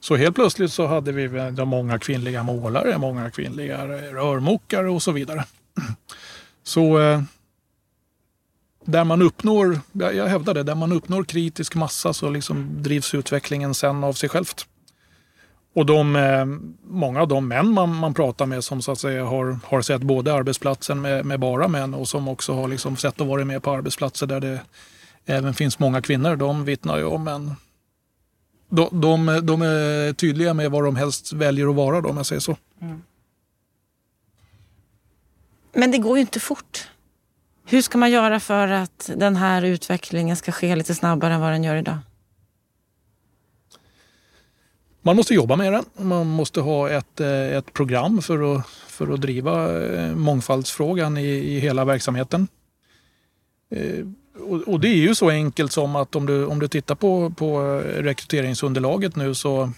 Så 0.00 0.16
helt 0.16 0.34
plötsligt 0.34 0.72
så 0.72 0.86
hade 0.86 1.12
vi 1.12 1.24
eh, 1.24 1.64
många 1.64 1.98
kvinnliga 1.98 2.42
målare, 2.42 2.98
många 2.98 3.30
kvinnliga 3.30 3.82
eh, 3.82 4.14
rörmokare 4.14 4.90
och 4.90 5.02
så 5.02 5.12
vidare. 5.12 5.44
Så 6.62 7.00
eh, 7.00 7.22
där 8.84 9.04
man 9.04 9.22
uppnår, 9.22 9.80
jag 9.92 10.26
hävdar 10.26 10.54
det, 10.54 10.62
där 10.62 10.74
man 10.74 10.92
uppnår 10.92 11.24
kritisk 11.24 11.74
massa 11.74 12.12
så 12.12 12.30
liksom 12.30 12.82
drivs 12.82 13.14
utvecklingen 13.14 13.74
sen 13.74 14.04
av 14.04 14.12
sig 14.12 14.28
självt. 14.28 14.66
Och 15.74 15.86
de, 15.86 16.16
eh, 16.16 16.44
många 16.84 17.20
av 17.20 17.28
de 17.28 17.48
män 17.48 17.72
man, 17.72 17.94
man 17.94 18.14
pratar 18.14 18.46
med 18.46 18.64
som 18.64 18.82
så 18.82 18.92
att 18.92 18.98
säga 18.98 19.24
har, 19.24 19.58
har 19.64 19.82
sett 19.82 20.02
både 20.02 20.34
arbetsplatsen 20.34 21.00
med, 21.00 21.26
med 21.26 21.40
bara 21.40 21.68
män 21.68 21.94
och 21.94 22.08
som 22.08 22.28
också 22.28 22.54
har 22.54 22.68
liksom 22.68 22.96
sett 22.96 23.20
och 23.20 23.26
varit 23.26 23.46
med 23.46 23.62
på 23.62 23.70
arbetsplatser 23.70 24.26
där 24.26 24.40
det 24.40 24.60
även 25.26 25.54
finns 25.54 25.78
många 25.78 26.02
kvinnor, 26.02 26.36
de 26.36 26.64
vittnar 26.64 26.98
ju 26.98 27.04
om 27.04 27.28
en... 27.28 27.54
De, 28.68 29.00
de, 29.00 29.40
de 29.42 29.62
är 29.62 30.12
tydliga 30.12 30.54
med 30.54 30.70
vad 30.70 30.84
de 30.84 30.96
helst 30.96 31.32
väljer 31.32 31.68
att 31.68 31.74
vara 31.74 32.00
då, 32.00 32.08
om 32.08 32.16
jag 32.16 32.26
säger 32.26 32.40
så. 32.40 32.56
Mm. 32.80 33.02
Men 35.72 35.90
det 35.90 35.98
går 35.98 36.16
ju 36.16 36.20
inte 36.20 36.40
fort. 36.40 36.88
Hur 37.66 37.82
ska 37.82 37.98
man 37.98 38.10
göra 38.10 38.40
för 38.40 38.68
att 38.68 39.10
den 39.16 39.36
här 39.36 39.62
utvecklingen 39.62 40.36
ska 40.36 40.52
ske 40.52 40.76
lite 40.76 40.94
snabbare 40.94 41.34
än 41.34 41.40
vad 41.40 41.52
den 41.52 41.64
gör 41.64 41.76
idag? 41.76 41.98
Man 45.04 45.16
måste 45.16 45.34
jobba 45.34 45.56
med 45.56 45.72
den. 45.72 45.84
Man 45.96 46.26
måste 46.26 46.60
ha 46.60 46.90
ett, 46.90 47.20
eh, 47.20 47.56
ett 47.56 47.72
program 47.72 48.22
för 48.22 48.56
att, 48.56 48.66
för 48.68 49.14
att 49.14 49.20
driva 49.20 49.82
eh, 49.82 50.14
mångfaldsfrågan 50.14 51.18
i, 51.18 51.28
i 51.28 51.58
hela 51.58 51.84
verksamheten. 51.84 52.48
Eh, 53.70 54.06
och, 54.48 54.60
och, 54.60 54.80
det 54.80 54.88
är 54.88 54.96
ju 54.96 55.14
så 55.14 55.30
enkelt 55.30 55.72
som 55.72 55.96
att 55.96 56.16
om 56.16 56.26
du, 56.26 56.46
om 56.46 56.58
du 56.58 56.68
tittar 56.68 56.94
på, 56.94 57.30
på 57.30 57.82
rekryteringsunderlaget 57.96 59.16
nu 59.16 59.34
så 59.34 59.70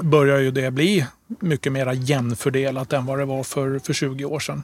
börjar 0.00 0.38
ju 0.38 0.50
det 0.50 0.70
bli 0.70 1.06
mycket 1.26 1.72
mer 1.72 1.92
jämnfördelat 1.92 2.92
än 2.92 3.06
vad 3.06 3.18
det 3.18 3.24
var 3.24 3.42
för, 3.42 3.78
för 3.78 3.92
20 3.92 4.24
år 4.24 4.40
sedan. 4.40 4.62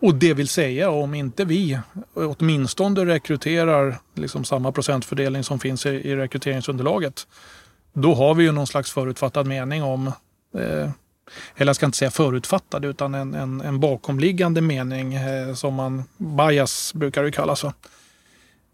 Och 0.00 0.14
det 0.14 0.34
vill 0.34 0.48
säga 0.48 0.90
om 0.90 1.14
inte 1.14 1.44
vi 1.44 1.78
åtminstone 2.14 3.04
rekryterar 3.04 3.98
liksom 4.14 4.44
samma 4.44 4.72
procentfördelning 4.72 5.44
som 5.44 5.58
finns 5.58 5.86
i, 5.86 5.88
i 5.88 6.16
rekryteringsunderlaget 6.16 7.26
då 7.92 8.14
har 8.14 8.34
vi 8.34 8.44
ju 8.44 8.52
någon 8.52 8.66
slags 8.66 8.92
förutfattad 8.92 9.46
mening 9.46 9.82
om, 9.82 10.06
eh, 10.54 10.90
eller 11.56 11.66
jag 11.66 11.76
ska 11.76 11.86
inte 11.86 11.98
säga 11.98 12.10
förutfattad, 12.10 12.84
utan 12.84 13.14
en, 13.14 13.34
en, 13.34 13.60
en 13.60 13.80
bakomliggande 13.80 14.60
mening 14.60 15.14
eh, 15.14 15.54
som 15.54 15.74
man, 15.74 16.04
bias 16.16 16.94
brukar 16.94 17.22
det 17.22 17.32
kallas 17.32 17.60
för. 17.60 17.72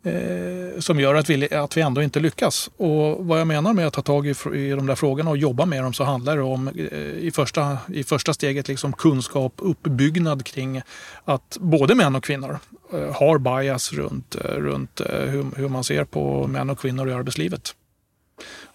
Eh, 0.07 0.81
som 0.81 1.01
gör 1.01 1.15
att 1.15 1.31
vi, 1.31 1.55
att 1.55 1.77
vi 1.77 1.81
ändå 1.81 2.03
inte 2.03 2.21
lyckas. 2.21 2.71
Och 2.77 3.27
vad 3.27 3.41
jag 3.41 3.47
menar 3.47 3.73
med 3.73 3.87
att 3.87 3.93
ta 3.93 4.03
tag 4.03 4.27
i, 4.27 4.35
i 4.55 4.71
de 4.71 4.87
där 4.87 4.95
frågorna 4.95 5.31
och 5.31 5.37
jobba 5.37 5.67
med 5.67 5.83
dem 5.83 5.93
så 5.93 6.05
handlar 6.05 6.37
det 6.37 6.43
om 6.43 6.69
eh, 6.69 6.99
i, 6.99 7.31
första, 7.35 7.79
i 7.89 8.05
första 8.05 8.35
steget 8.35 8.69
liksom 8.69 8.93
kunskap, 8.93 9.53
uppbyggnad 9.57 10.45
kring 10.45 10.83
att 11.25 11.57
både 11.61 11.95
män 11.95 12.17
och 12.17 12.25
kvinnor 12.25 12.59
eh, 12.93 13.15
har 13.15 13.39
bias 13.39 13.93
runt, 13.93 14.35
eh, 14.35 14.51
runt 14.51 15.01
eh, 15.01 15.21
hur, 15.21 15.47
hur 15.57 15.69
man 15.69 15.85
ser 15.85 16.05
på 16.05 16.47
män 16.47 16.71
och 16.71 16.79
kvinnor 16.79 17.09
i 17.09 17.13
arbetslivet. 17.13 17.75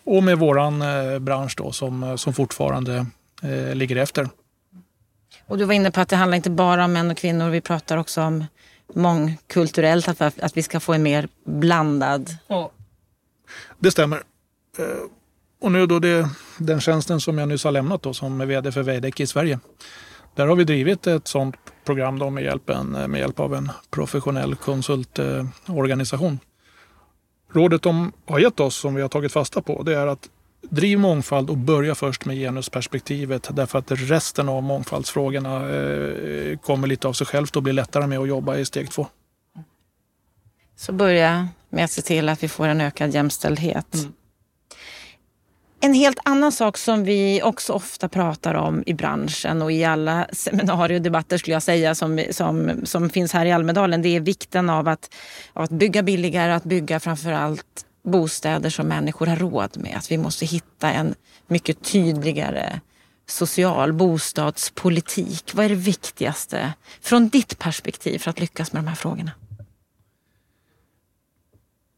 Och 0.04 0.24
med 0.24 0.40
våran 0.40 0.82
eh, 0.82 1.20
bransch 1.20 1.54
då 1.58 1.72
som, 1.72 2.04
eh, 2.04 2.16
som 2.16 2.34
fortfarande 2.34 3.06
eh, 3.44 3.76
ligger 3.76 3.96
efter. 3.96 4.30
Och 5.48 5.58
du 5.58 5.66
var 5.66 5.74
inne 5.74 5.92
på 5.92 6.02
att 6.02 6.10
det 6.10 6.16
handlar 6.16 6.36
inte 6.36 6.50
bara 6.50 6.86
om 6.86 6.94
män 6.94 7.12
och 7.12 7.18
kvinnor. 7.18 7.50
Vi 7.50 7.62
pratar 7.62 7.98
också 7.98 8.22
om 8.22 8.46
mångkulturellt, 8.94 10.08
att, 10.08 10.40
att 10.40 10.58
vi 10.58 10.64
ska 10.64 10.80
få 10.80 10.94
en 10.94 11.04
mer 11.04 11.28
blandad... 11.46 12.30
Ja. 12.48 12.72
Det 13.80 13.92
stämmer. 13.92 14.24
Och 15.62 15.72
nu 15.72 15.86
då 15.86 16.00
det, 16.00 16.30
den 16.58 16.82
tjänsten 16.82 17.22
som 17.22 17.38
jag 17.38 17.48
nyss 17.48 17.64
har 17.64 17.72
lämnat 17.72 18.02
då, 18.02 18.14
som 18.14 18.42
är 18.42 18.46
VD 18.46 18.72
för 18.72 18.84
Veidekke 18.84 19.24
i 19.24 19.28
Sverige. 19.28 19.60
Där 20.36 20.48
har 20.48 20.56
vi 20.56 20.64
drivit 20.64 21.08
ett 21.08 21.28
sådant 21.28 21.56
program 21.86 22.20
då 22.20 22.30
med, 22.30 22.44
hjälp 22.44 22.70
en, 22.70 22.92
med 22.92 23.20
hjälp 23.20 23.40
av 23.40 23.56
en 23.56 23.72
professionell 23.90 24.56
konsultorganisation. 24.56 26.40
Rådet 27.54 27.82
de 27.82 28.12
har 28.26 28.40
gett 28.40 28.60
oss, 28.60 28.76
som 28.76 28.96
vi 28.96 29.02
har 29.02 29.10
tagit 29.10 29.32
fasta 29.32 29.62
på, 29.62 29.84
det 29.84 29.96
är 29.96 30.08
att 30.08 30.30
driv 30.70 31.00
mångfald 31.00 31.50
och 31.50 31.58
börja 31.58 31.96
först 31.96 32.26
med 32.26 32.38
genusperspektivet 32.38 33.50
därför 33.52 33.80
att 33.80 33.92
resten 33.92 34.50
av 34.50 34.64
mångfaldsfrågorna 34.64 35.70
eh, 35.70 36.58
kommer 36.58 36.88
lite 36.88 37.08
av 37.08 37.14
sig 37.14 37.28
självt 37.28 37.56
och 37.56 37.64
blir 37.64 37.74
lättare 37.74 38.08
med 38.08 38.20
att 38.20 38.28
jobba 38.28 38.58
i 38.58 38.66
steg 38.66 38.92
två. 38.92 39.08
Så 40.76 40.92
börja 40.92 41.48
med 41.70 41.86
att 41.86 41.92
se 41.92 42.02
till 42.02 42.30
att 42.30 42.44
vi 42.44 42.48
får 42.48 42.68
en 42.68 42.82
ökad 42.82 43.14
jämställdhet. 43.14 43.94
Mm. 43.94 44.14
En 45.84 45.94
helt 45.94 46.20
annan 46.26 46.52
sak 46.52 46.78
som 46.78 47.04
vi 47.04 47.42
också 47.44 47.74
ofta 47.74 48.10
pratar 48.10 48.54
om 48.54 48.84
i 48.86 48.94
branschen 48.94 49.62
och 49.62 49.72
i 49.72 49.84
alla 49.84 50.28
seminarier 50.34 50.96
och 50.96 51.02
debatter 51.02 51.38
skulle 51.38 51.54
jag 51.54 51.64
säga 51.64 51.96
som, 51.96 52.24
som, 52.32 52.72
som 52.84 53.10
finns 53.10 53.34
här 53.34 53.46
i 53.46 53.52
Almedalen, 53.52 54.02
det 54.02 54.16
är 54.16 54.20
vikten 54.20 54.70
av 54.70 54.88
att, 54.88 55.14
av 55.54 55.64
att 55.64 55.70
bygga 55.70 56.04
billigare, 56.04 56.52
att 56.52 56.64
bygga 56.64 57.00
framförallt 57.00 57.86
bostäder 58.04 58.70
som 58.70 58.88
människor 58.88 59.26
har 59.26 59.36
råd 59.36 59.78
med. 59.78 59.98
Att 59.98 60.12
vi 60.12 60.18
måste 60.18 60.46
hitta 60.46 60.92
en 60.92 61.16
mycket 61.48 61.84
tydligare 61.84 62.80
social 63.28 63.94
bostadspolitik. 63.94 65.52
Vad 65.54 65.66
är 65.66 65.70
det 65.70 65.76
viktigaste 65.76 66.74
från 67.02 67.30
ditt 67.30 67.60
perspektiv 67.60 68.20
för 68.20 68.30
att 68.30 68.40
lyckas 68.40 68.74
med 68.74 68.84
de 68.84 68.88
här 68.88 68.96
frågorna? 68.96 69.32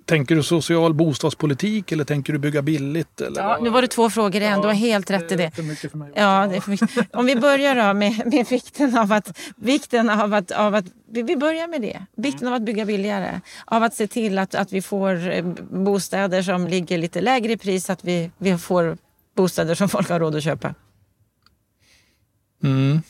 Tänker 0.05 0.35
du 0.35 0.43
social 0.43 0.93
bostadspolitik 0.93 1.91
eller 1.91 2.03
tänker 2.03 2.33
du 2.33 2.39
bygga 2.39 2.61
billigt? 2.61 3.21
Eller 3.21 3.41
ja, 3.41 3.59
nu 3.61 3.69
var 3.69 3.81
det 3.81 3.87
två 3.87 4.09
frågor 4.09 4.41
igen. 4.41 4.53
Ja, 4.53 4.61
du 4.61 4.67
har 4.67 4.73
helt 4.73 5.11
rätt 5.11 5.31
i 5.31 5.35
det. 5.35 5.57
Mig 5.93 6.11
ja, 6.15 6.47
det 6.47 6.55
är 6.55 6.61
för 6.61 6.71
mycket. 6.71 7.15
Om 7.15 7.25
vi 7.25 7.35
börjar 7.35 7.75
då 7.75 7.93
med, 7.93 8.33
med 8.33 8.47
vikten 8.49 8.97
av 8.97 9.11
att, 9.11 9.39
vikten 9.55 10.09
av 10.09 10.33
att, 10.33 10.51
av 10.51 10.75
att 10.75 10.85
vi 11.11 11.35
börjar 11.35 11.67
med 11.67 11.81
det. 11.81 12.05
Vikten 12.15 12.47
av 12.47 12.53
att 12.53 12.61
bygga 12.61 12.85
billigare. 12.85 13.41
Av 13.65 13.83
att 13.83 13.93
se 13.93 14.07
till 14.07 14.37
att, 14.39 14.55
att 14.55 14.73
vi 14.73 14.81
får 14.81 15.31
eh, 15.31 15.45
bostäder 15.71 16.41
som 16.41 16.67
ligger 16.67 16.97
lite 16.97 17.21
lägre 17.21 17.51
i 17.51 17.57
pris. 17.57 17.89
Att 17.89 18.03
vi, 18.03 18.31
vi 18.37 18.57
får 18.57 18.97
bostäder 19.35 19.75
som 19.75 19.89
folk 19.89 20.09
har 20.09 20.19
råd 20.19 20.35
att 20.35 20.43
köpa. 20.43 20.75
Mm. 22.63 23.01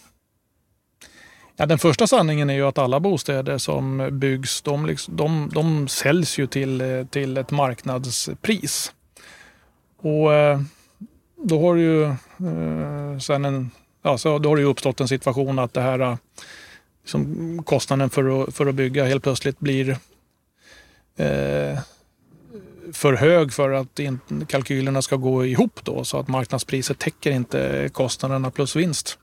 Ja, 1.55 1.65
den 1.65 1.77
första 1.77 2.07
sanningen 2.07 2.49
är 2.49 2.53
ju 2.53 2.67
att 2.67 2.77
alla 2.77 2.99
bostäder 2.99 3.57
som 3.57 4.09
byggs 4.11 4.61
de, 4.61 4.85
liksom, 4.85 5.15
de, 5.15 5.49
de 5.53 5.87
säljs 5.87 6.37
ju 6.37 6.47
till, 6.47 6.81
eh, 6.81 7.05
till 7.05 7.37
ett 7.37 7.51
marknadspris. 7.51 8.93
Och 9.97 10.33
eh, 10.33 10.61
då 11.43 11.61
har 11.61 11.75
ju 11.75 12.03
eh, 12.03 13.19
sen 13.21 13.45
en, 13.45 13.71
alltså, 14.01 14.39
då 14.39 14.49
har 14.49 14.57
det 14.57 14.63
uppstått 14.63 15.01
en 15.01 15.07
situation 15.07 15.59
att 15.59 15.73
det 15.73 15.81
här 15.81 16.17
liksom, 17.03 17.63
kostnaden 17.65 18.09
för 18.09 18.43
att, 18.43 18.55
för 18.55 18.65
att 18.65 18.75
bygga 18.75 19.05
helt 19.05 19.23
plötsligt 19.23 19.59
blir 19.59 19.89
eh, 21.17 21.79
för 22.93 23.13
hög 23.13 23.53
för 23.53 23.71
att 23.71 23.99
kalkylerna 24.47 25.01
ska 25.01 25.15
gå 25.15 25.45
ihop 25.45 25.79
då 25.83 26.03
så 26.03 26.19
att 26.19 26.27
marknadspriset 26.27 26.99
täcker 26.99 27.31
inte 27.31 27.89
kostnaderna 27.93 28.51
plus 28.51 28.75
vinst. 28.75 29.19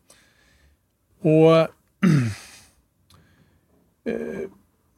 Och 1.22 1.68
Eh, 4.04 4.48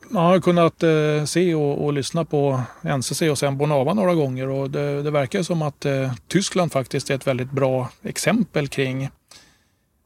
man 0.09 0.25
har 0.25 0.41
kunnat 0.41 0.83
eh, 0.83 1.25
se 1.25 1.55
och, 1.55 1.85
och, 1.85 1.93
lyssna 1.93 2.25
på 2.25 2.63
NCC 2.83 3.23
och 3.23 3.39
sen 3.39 3.59
Bonava 3.59 3.95
några 3.95 4.15
gånger 4.15 4.49
och 4.49 4.71
det, 4.71 5.03
det 5.03 5.11
verkar 5.11 5.43
som 5.43 5.63
att 5.63 5.85
eh, 5.85 6.13
Tyskland 6.29 6.73
faktiskt 6.73 7.11
är 7.11 7.15
ett 7.15 7.27
väldigt 7.27 7.51
bra 7.51 7.89
exempel 8.03 8.69
kring 8.69 9.11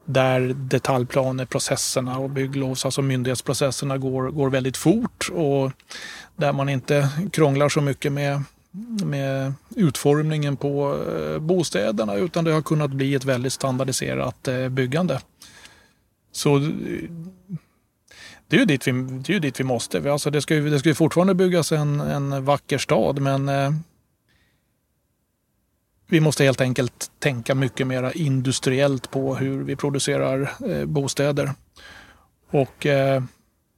där 0.07 0.53
detaljplaneprocesserna 0.55 2.17
och 2.17 2.29
bygglovs, 2.29 2.85
alltså 2.85 3.01
myndighetsprocesserna 3.01 3.97
går, 3.97 4.31
går 4.31 4.49
väldigt 4.49 4.77
fort 4.77 5.29
och 5.33 5.71
där 6.35 6.53
man 6.53 6.69
inte 6.69 7.09
krånglar 7.31 7.69
så 7.69 7.81
mycket 7.81 8.11
med, 8.11 8.43
med 9.05 9.53
utformningen 9.75 10.57
på 10.57 11.03
eh, 11.11 11.39
bostäderna 11.39 12.15
utan 12.15 12.43
det 12.43 12.51
har 12.51 12.61
kunnat 12.61 12.91
bli 12.91 13.15
ett 13.15 13.25
väldigt 13.25 13.53
standardiserat 13.53 14.47
eh, 14.47 14.69
byggande. 14.69 15.19
Så 16.37 16.57
eh, 16.57 16.63
det 18.47 18.55
är 18.55 18.59
ju 18.59 18.65
dit 18.65 18.87
vi, 18.87 18.91
det 18.91 19.29
är 19.29 19.33
ju 19.33 19.39
dit 19.39 19.59
vi 19.59 19.63
måste. 19.63 20.11
Alltså 20.11 20.29
det, 20.29 20.41
ska 20.41 20.55
ju, 20.55 20.69
det 20.69 20.79
ska 20.79 20.89
ju 20.89 20.95
fortfarande 20.95 21.33
byggas 21.33 21.71
en, 21.71 21.99
en 21.99 22.45
vacker 22.45 22.77
stad 22.77 23.21
men 23.21 23.49
eh, 23.49 23.71
vi 26.07 26.19
måste 26.19 26.43
helt 26.43 26.61
enkelt 26.61 27.11
tänka 27.19 27.55
mycket 27.55 27.87
mer 27.87 28.17
industriellt 28.17 29.11
på 29.11 29.35
hur 29.35 29.63
vi 29.63 29.75
producerar 29.75 30.51
eh, 30.69 30.85
bostäder. 30.85 31.51
Och 32.51 32.85
eh, 32.85 33.23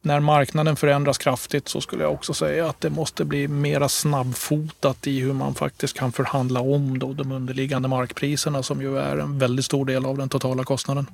när 0.02 0.19
marknaden 0.19 0.76
förändras 0.76 1.17
kraftigt 1.17 1.67
så 1.67 1.82
skulle 1.82 2.04
jag 2.04 2.13
också 2.13 2.34
säga 2.34 2.69
att 2.69 2.82
det 2.82 2.89
måste 2.89 3.26
bli 3.26 3.48
mera 3.48 3.89
snabbfotat 3.89 5.08
i 5.08 5.19
hur 5.19 5.34
man 5.34 5.56
faktiskt 5.56 5.98
kan 5.98 6.12
förhandla 6.12 6.62
om 6.62 7.00
då 7.00 7.13
de 7.13 7.32
underliggande 7.32 7.88
markpriserna 7.88 8.63
som 8.63 8.82
ju 8.82 8.98
är 8.98 9.17
en 9.17 9.39
väldigt 9.39 9.65
stor 9.65 9.86
del 9.86 10.06
av 10.06 10.17
den 10.17 10.30
totala 10.30 10.63
kostnaden. 10.63 11.08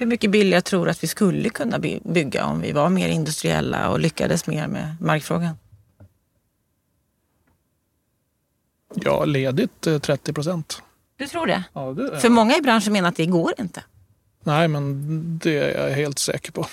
Hur 0.00 0.06
mycket 0.06 0.30
billigare 0.30 0.62
tror 0.62 0.84
du 0.84 0.90
att 0.90 1.02
vi 1.02 1.08
skulle 1.08 1.50
kunna 1.50 1.78
bygga 2.02 2.44
om 2.44 2.60
vi 2.60 2.72
var 2.72 2.88
mer 2.88 3.08
industriella 3.08 3.90
och 3.90 4.00
lyckades 4.00 4.46
mer 4.46 4.66
med 4.66 4.96
markfrågan? 5.00 5.58
Ja, 8.94 9.24
ledigt 9.24 9.80
30 9.80 10.30
eh, 10.30 10.34
procent. 10.34 10.82
Du 11.16 11.26
tror 11.26 11.46
det? 11.46 11.64
Ja, 11.72 11.92
det 11.92 12.20
För 12.20 12.28
många 12.28 12.56
i 12.56 12.60
branschen 12.60 12.92
menar 12.92 13.08
att 13.08 13.16
det 13.16 13.26
går 13.26 13.52
inte. 13.58 13.84
Nej, 14.42 14.68
men 14.68 15.38
det 15.42 15.58
är 15.58 15.88
jag 15.88 15.96
helt 15.96 16.18
säker 16.18 16.52
på. 16.52 16.60
Och 16.60 16.68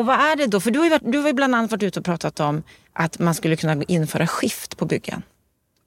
Och 0.00 0.06
vad 0.06 0.20
är 0.20 0.36
det 0.36 0.46
då? 0.46 0.60
För 0.60 0.70
du 0.70 0.78
har 0.78 0.86
ju, 0.86 0.90
varit, 0.90 1.12
du 1.12 1.18
har 1.18 1.26
ju 1.26 1.32
bland 1.32 1.54
annat 1.54 1.70
varit 1.70 1.82
ute 1.82 1.98
och 1.98 2.04
pratat 2.04 2.40
om 2.40 2.62
att 2.92 3.18
man 3.18 3.34
skulle 3.34 3.56
kunna 3.56 3.82
införa 3.88 4.26
skift 4.26 4.76
på 4.76 4.84
byggen. 4.84 5.22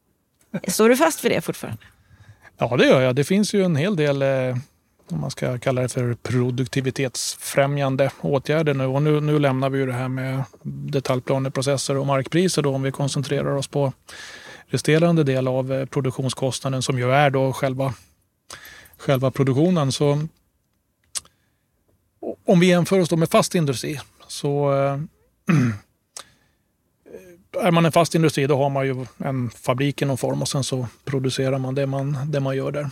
Står 0.67 0.89
du 0.89 0.97
fast 0.97 1.25
vid 1.25 1.31
det 1.31 1.41
fortfarande? 1.41 1.81
Ja, 2.57 2.77
det 2.77 2.85
gör 2.85 3.01
jag. 3.01 3.15
Det 3.15 3.23
finns 3.23 3.53
ju 3.53 3.63
en 3.63 3.75
hel 3.75 3.95
del 3.95 4.21
eh, 4.21 4.55
om 5.11 5.21
man 5.21 5.31
ska 5.31 5.57
kalla 5.57 5.81
det 5.81 5.89
för 5.89 6.13
produktivitetsfrämjande 6.13 8.11
åtgärder 8.21 8.73
nu. 8.73 8.85
Och 8.85 9.01
nu, 9.01 9.21
nu 9.21 9.39
lämnar 9.39 9.69
vi 9.69 9.79
ju 9.79 9.85
det 9.85 9.93
här 9.93 10.07
med 10.07 10.43
detaljplaneprocesser 10.63 11.97
och 11.97 12.05
markpriser 12.05 12.61
då 12.61 12.75
om 12.75 12.81
vi 12.81 12.91
koncentrerar 12.91 13.55
oss 13.55 13.67
på 13.67 13.93
resterande 14.67 15.23
del 15.23 15.47
av 15.47 15.73
eh, 15.73 15.85
produktionskostnaden 15.85 16.81
som 16.81 16.99
ju 16.99 17.11
är 17.11 17.29
då 17.29 17.53
själva, 17.53 17.93
själva 18.97 19.31
produktionen. 19.31 19.91
Så 19.91 20.27
om 22.45 22.59
vi 22.59 22.67
jämför 22.67 22.99
oss 22.99 23.09
då 23.09 23.15
med 23.15 23.29
fast 23.29 23.55
industri 23.55 23.99
så 24.27 24.73
eh, 24.73 24.99
är 27.65 27.71
man 27.71 27.85
en 27.85 27.91
fast 27.91 28.15
industri 28.15 28.47
då 28.47 28.57
har 28.57 28.69
man 28.69 28.85
ju 28.85 29.05
en 29.17 29.49
fabrik 29.49 30.01
i 30.01 30.05
någon 30.05 30.17
form 30.17 30.41
och 30.41 30.47
sen 30.47 30.63
så 30.63 30.87
producerar 31.05 31.57
man 31.57 31.75
det 31.75 31.85
man, 31.85 32.17
det 32.31 32.39
man 32.39 32.55
gör 32.55 32.71
där. 32.71 32.89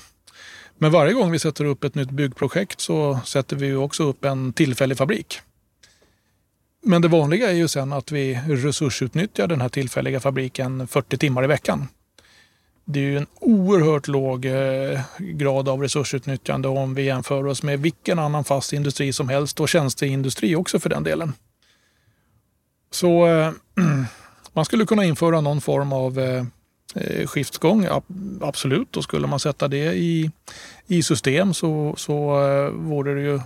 Men 0.78 0.92
varje 0.92 1.14
gång 1.14 1.32
vi 1.32 1.40
sätter 1.40 1.66
upp 1.66 1.84
ett 1.84 1.96
nytt 1.96 2.12
byggprojekt 2.12 2.82
så 2.82 3.20
sätter 3.26 3.56
vi 3.56 3.74
också 3.74 4.04
upp 4.04 4.26
en 4.26 4.54
tillfällig 4.54 4.98
fabrik. 4.98 5.40
Men 6.86 7.02
det 7.02 7.08
vanliga 7.08 7.50
är 7.50 7.54
ju 7.54 7.68
sen 7.68 7.94
att 7.94 8.12
vi 8.12 8.40
resursutnyttjar 8.48 9.48
den 9.48 9.62
här 9.62 9.70
tillfälliga 9.70 10.20
fabriken 10.20 10.88
40 10.88 11.18
timmar 11.18 11.44
i 11.44 11.48
veckan. 11.48 11.88
Det 12.86 13.00
är 13.00 13.04
ju 13.04 13.18
en 13.18 13.28
oerhört 13.40 14.08
låg 14.08 14.46
eh, 14.46 15.02
grad 15.20 15.70
av 15.70 15.82
resursutnyttjande 15.82 16.68
om 16.68 16.96
vi 16.96 17.04
jämför 17.04 17.46
oss 17.46 17.64
med 17.64 17.80
vilken 17.80 18.20
annan 18.20 18.44
fast 18.44 18.74
industri 18.74 19.14
som 19.14 19.30
helst 19.30 19.60
och 19.60 19.70
tjänsteindustri 19.70 20.56
också 20.56 20.80
för 20.80 20.90
den 20.90 21.04
delen. 21.04 21.34
Så 22.92 23.28
eh, 23.28 23.52
man 24.54 24.66
skulle 24.66 24.86
kunna 24.86 25.04
införa 25.06 25.42
någon 25.42 25.62
form 25.62 25.94
av 25.94 26.20
eh, 26.20 26.44
Eh, 26.96 27.28
skiftgång, 27.28 27.88
absolut. 28.42 28.98
Och 28.98 29.04
skulle 29.04 29.28
man 29.28 29.40
sätta 29.40 29.68
det 29.68 29.94
i, 29.94 30.32
i 30.88 31.04
system 31.04 31.54
så, 31.54 31.94
så 31.98 32.48
eh, 32.48 32.70
vore 32.70 33.14
det 33.14 33.22
ju 33.22 33.40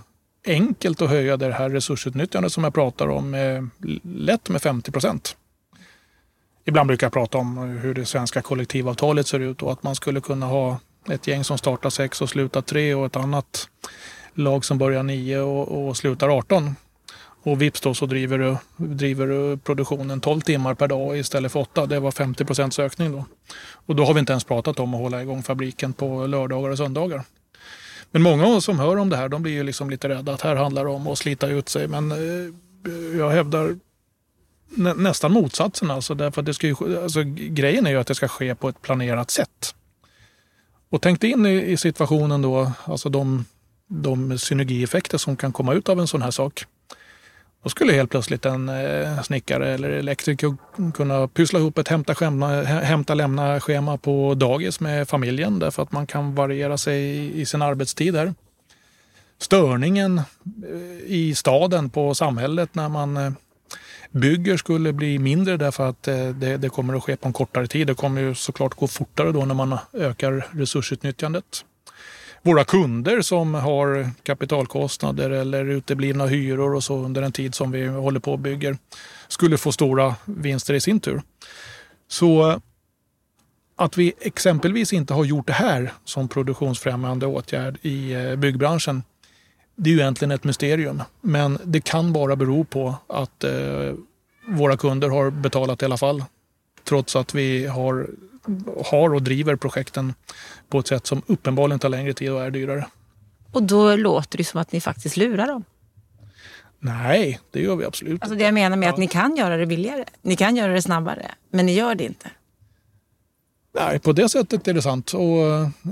enkelt 0.46 1.02
att 1.02 1.10
höja 1.10 1.36
det 1.36 1.52
här 1.52 1.70
resursutnyttjandet 1.70 2.52
som 2.52 2.64
jag 2.64 2.74
pratar 2.74 3.08
om 3.08 3.34
eh, 3.34 3.62
lätt 4.02 4.48
med 4.48 4.62
50 4.62 4.90
procent. 4.90 5.36
Ibland 6.64 6.86
brukar 6.86 7.06
jag 7.06 7.12
prata 7.12 7.38
om 7.38 7.58
hur 7.58 7.94
det 7.94 8.06
svenska 8.06 8.42
kollektivavtalet 8.42 9.26
ser 9.26 9.40
ut 9.40 9.62
och 9.62 9.72
att 9.72 9.82
man 9.82 9.94
skulle 9.94 10.20
kunna 10.20 10.46
ha 10.46 10.78
ett 11.10 11.26
gäng 11.26 11.44
som 11.44 11.58
startar 11.58 11.90
sex 11.90 12.22
och 12.22 12.30
slutar 12.30 12.62
tre 12.62 12.94
och 12.94 13.06
ett 13.06 13.16
annat 13.16 13.68
lag 14.34 14.64
som 14.64 14.78
börjar 14.78 15.02
nio 15.02 15.38
och, 15.38 15.88
och 15.88 15.96
slutar 15.96 16.28
18. 16.28 16.76
Och 17.42 17.62
vips 17.62 17.80
då 17.80 17.94
så 17.94 18.06
driver 18.06 18.38
du, 18.38 18.56
driver 18.76 19.26
du 19.26 19.56
produktionen 19.56 20.20
12 20.20 20.40
timmar 20.40 20.74
per 20.74 20.88
dag 20.88 21.18
istället 21.18 21.52
för 21.52 21.60
8. 21.60 21.86
Det 21.86 22.00
var 22.00 22.10
50 22.10 22.44
procents 22.44 22.78
ökning 22.78 23.12
då. 23.12 23.24
Och 23.86 23.96
då 23.96 24.04
har 24.04 24.14
vi 24.14 24.20
inte 24.20 24.32
ens 24.32 24.44
pratat 24.44 24.80
om 24.80 24.94
att 24.94 25.00
hålla 25.00 25.22
igång 25.22 25.42
fabriken 25.42 25.92
på 25.92 26.26
lördagar 26.26 26.70
och 26.70 26.78
söndagar. 26.78 27.24
Men 28.10 28.22
många 28.22 28.60
som 28.60 28.78
hör 28.78 28.96
om 28.96 29.08
det 29.08 29.16
här 29.16 29.28
de 29.28 29.42
blir 29.42 29.52
ju 29.52 29.62
liksom 29.62 29.90
lite 29.90 30.08
rädda 30.08 30.32
att 30.32 30.42
här 30.42 30.56
handlar 30.56 30.84
det 30.84 30.90
om 30.90 31.06
att 31.06 31.18
slita 31.18 31.48
ut 31.48 31.68
sig. 31.68 31.88
Men 31.88 32.12
eh, 32.12 33.18
jag 33.18 33.30
hävdar 33.30 33.76
nä 34.68 34.94
nästan 34.94 35.32
motsatsen. 35.32 35.90
Alltså, 35.90 36.14
därför 36.14 36.42
att 36.42 36.46
det 36.46 36.54
ska 36.54 36.66
ju, 36.66 37.02
alltså, 37.02 37.22
grejen 37.34 37.86
är 37.86 37.90
ju 37.90 37.96
att 37.96 38.06
det 38.06 38.14
ska 38.14 38.28
ske 38.28 38.54
på 38.54 38.68
ett 38.68 38.82
planerat 38.82 39.30
sätt. 39.30 39.74
Och 40.90 41.02
tänk 41.02 41.20
dig 41.20 41.30
in 41.30 41.46
i, 41.46 41.72
i 41.72 41.76
situationen 41.76 42.42
då, 42.42 42.72
alltså 42.84 43.08
de, 43.08 43.44
de 43.88 44.38
synergieffekter 44.38 45.18
som 45.18 45.36
kan 45.36 45.52
komma 45.52 45.74
ut 45.74 45.88
av 45.88 46.00
en 46.00 46.08
sån 46.08 46.22
här 46.22 46.30
sak. 46.30 46.64
Då 47.62 47.68
skulle 47.68 47.92
helt 47.92 48.10
plötsligt 48.10 48.46
en 48.46 48.68
eh, 48.68 49.22
snickare 49.22 49.74
eller 49.74 49.90
elektriker 49.90 50.56
kunna 50.94 51.28
pyssla 51.28 51.58
ihop 51.58 51.78
ett 51.78 51.88
hämta, 51.88 52.14
schema, 52.14 52.62
hämta 52.62 53.14
lämna 53.14 53.60
schema 53.60 53.98
på 53.98 54.34
dagis 54.34 54.80
med 54.80 55.08
familjen 55.08 55.58
därför 55.58 55.82
att 55.82 55.92
man 55.92 56.06
kan 56.06 56.34
variera 56.34 56.78
sig 56.78 57.30
i 57.40 57.46
sin 57.46 57.62
arbetstid 57.62 58.14
där. 58.14 58.34
Störningen 59.38 60.18
eh, 60.18 60.24
i 61.06 61.34
staden 61.34 61.90
på 61.90 62.14
samhället 62.14 62.74
när 62.74 62.88
man 62.88 63.16
eh, 63.16 63.32
bygger 64.10 64.56
skulle 64.56 64.92
bli 64.92 65.18
mindre 65.18 65.56
därför 65.56 65.88
att 65.88 66.08
eh, 66.08 66.28
det, 66.28 66.56
det, 66.56 66.68
kommer 66.68 66.94
att 66.94 67.02
ske 67.02 67.16
på 67.16 67.28
en 67.28 67.32
kortare 67.32 67.66
tid. 67.66 67.86
Det 67.86 67.94
kommer 67.94 68.20
ju 68.20 68.34
såklart 68.34 68.74
gå 68.74 68.86
fortare 68.86 69.32
då 69.32 69.44
när 69.44 69.54
man 69.54 69.78
ökar 69.92 70.46
resursutnyttjandet 70.50 71.64
våra 72.42 72.64
kunder 72.64 73.22
som 73.22 73.54
har 73.54 74.10
kapitalkostnader 74.22 75.30
eller 75.30 75.64
uteblivna 75.64 76.26
hyror 76.26 76.74
och 76.74 76.84
så 76.84 76.96
under 76.96 77.22
en 77.22 77.32
tid 77.32 77.54
som 77.54 77.70
vi 77.70 77.86
håller 77.86 78.20
på 78.20 78.32
och 78.32 78.38
bygger 78.38 78.78
skulle 79.28 79.58
få 79.58 79.72
stora 79.72 80.14
vinster 80.24 80.74
i 80.74 80.80
sin 80.80 81.00
tur. 81.00 81.22
Så 82.08 82.50
eh, 82.50 82.58
att 83.76 83.96
vi 83.96 84.12
exempelvis 84.20 84.92
inte 84.92 85.14
har 85.14 85.24
gjort 85.24 85.46
det 85.46 85.52
här 85.52 85.92
som 86.04 86.28
produktionsfrämjande 86.28 87.26
åtgärd 87.26 87.78
i 87.82 88.12
eh, 88.12 88.36
byggbranschen 88.36 89.02
det 89.80 89.90
är 89.90 89.94
ju 89.94 90.00
egentligen 90.00 90.32
ett 90.32 90.44
mysterium. 90.44 91.02
Men 91.20 91.58
det 91.64 91.80
kan 91.80 92.12
bara 92.12 92.36
bero 92.36 92.64
på 92.64 92.94
att 93.06 93.44
eh, 93.44 93.94
våra 94.48 94.76
kunder 94.76 95.08
har 95.08 95.30
betalat 95.30 95.82
i 95.82 95.84
alla 95.84 95.96
fall. 95.96 96.24
Trots 96.84 97.16
att 97.16 97.34
vi 97.34 97.66
har 97.66 98.10
har 98.84 99.14
och 99.14 99.22
driver 99.22 99.56
projekten 99.56 100.14
på 100.68 100.78
ett 100.78 100.86
sätt 100.86 101.06
som 101.06 101.22
uppenbarligen 101.26 101.78
tar 101.78 101.88
längre 101.88 102.12
tid 102.14 102.30
och 102.30 102.42
är 102.42 102.50
dyrare. 102.50 102.86
Och 103.52 103.62
då 103.62 103.96
låter 103.96 104.38
det 104.38 104.44
som 104.44 104.60
att 104.60 104.72
ni 104.72 104.80
faktiskt 104.80 105.16
lurar 105.16 105.46
dem. 105.46 105.64
Nej, 106.80 107.40
det 107.50 107.60
gör 107.60 107.76
vi 107.76 107.84
absolut 107.84 108.22
Alltså 108.22 108.38
det 108.38 108.44
jag 108.44 108.54
menar 108.54 108.76
med 108.76 108.86
ja. 108.86 108.92
att 108.92 108.98
ni 108.98 109.06
kan 109.06 109.36
göra 109.36 109.56
det 109.56 109.66
billigare. 109.66 110.04
Ni 110.22 110.36
kan 110.36 110.56
göra 110.56 110.72
det 110.72 110.82
snabbare, 110.82 111.34
men 111.50 111.66
ni 111.66 111.74
gör 111.74 111.94
det 111.94 112.04
inte. 112.04 112.30
Nej, 113.74 113.98
på 113.98 114.12
det 114.12 114.28
sättet 114.28 114.68
är 114.68 114.74
det 114.74 114.82
sant. 114.82 115.12
Och, 115.12 115.46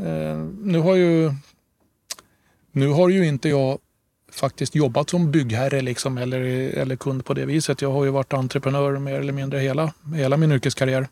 eh, 0.07 0.37
nu 0.63 0.79
har 0.79 0.95
ju 0.95 1.33
nu 2.73 2.89
har 2.89 3.09
ju 3.09 3.27
inte 3.27 3.49
jag 3.49 3.79
faktiskt 4.33 4.75
jobbat 4.75 5.11
som 5.11 5.31
byggherre 5.31 5.81
liksom, 5.81 6.19
eller, 6.19 6.41
eller 6.79 6.97
kund 6.97 7.25
på 7.25 7.35
det 7.35 7.47
viset. 7.47 7.83
Jag 7.83 7.93
har 7.93 8.05
ju 8.05 8.11
varit 8.11 8.33
entreprenör 8.33 8.99
mer 8.99 9.21
eller 9.21 9.33
mindre 9.33 9.59
hela, 9.59 9.93
hela 10.15 10.37
min 10.37 10.53
yrkeskarriär. 10.53 11.09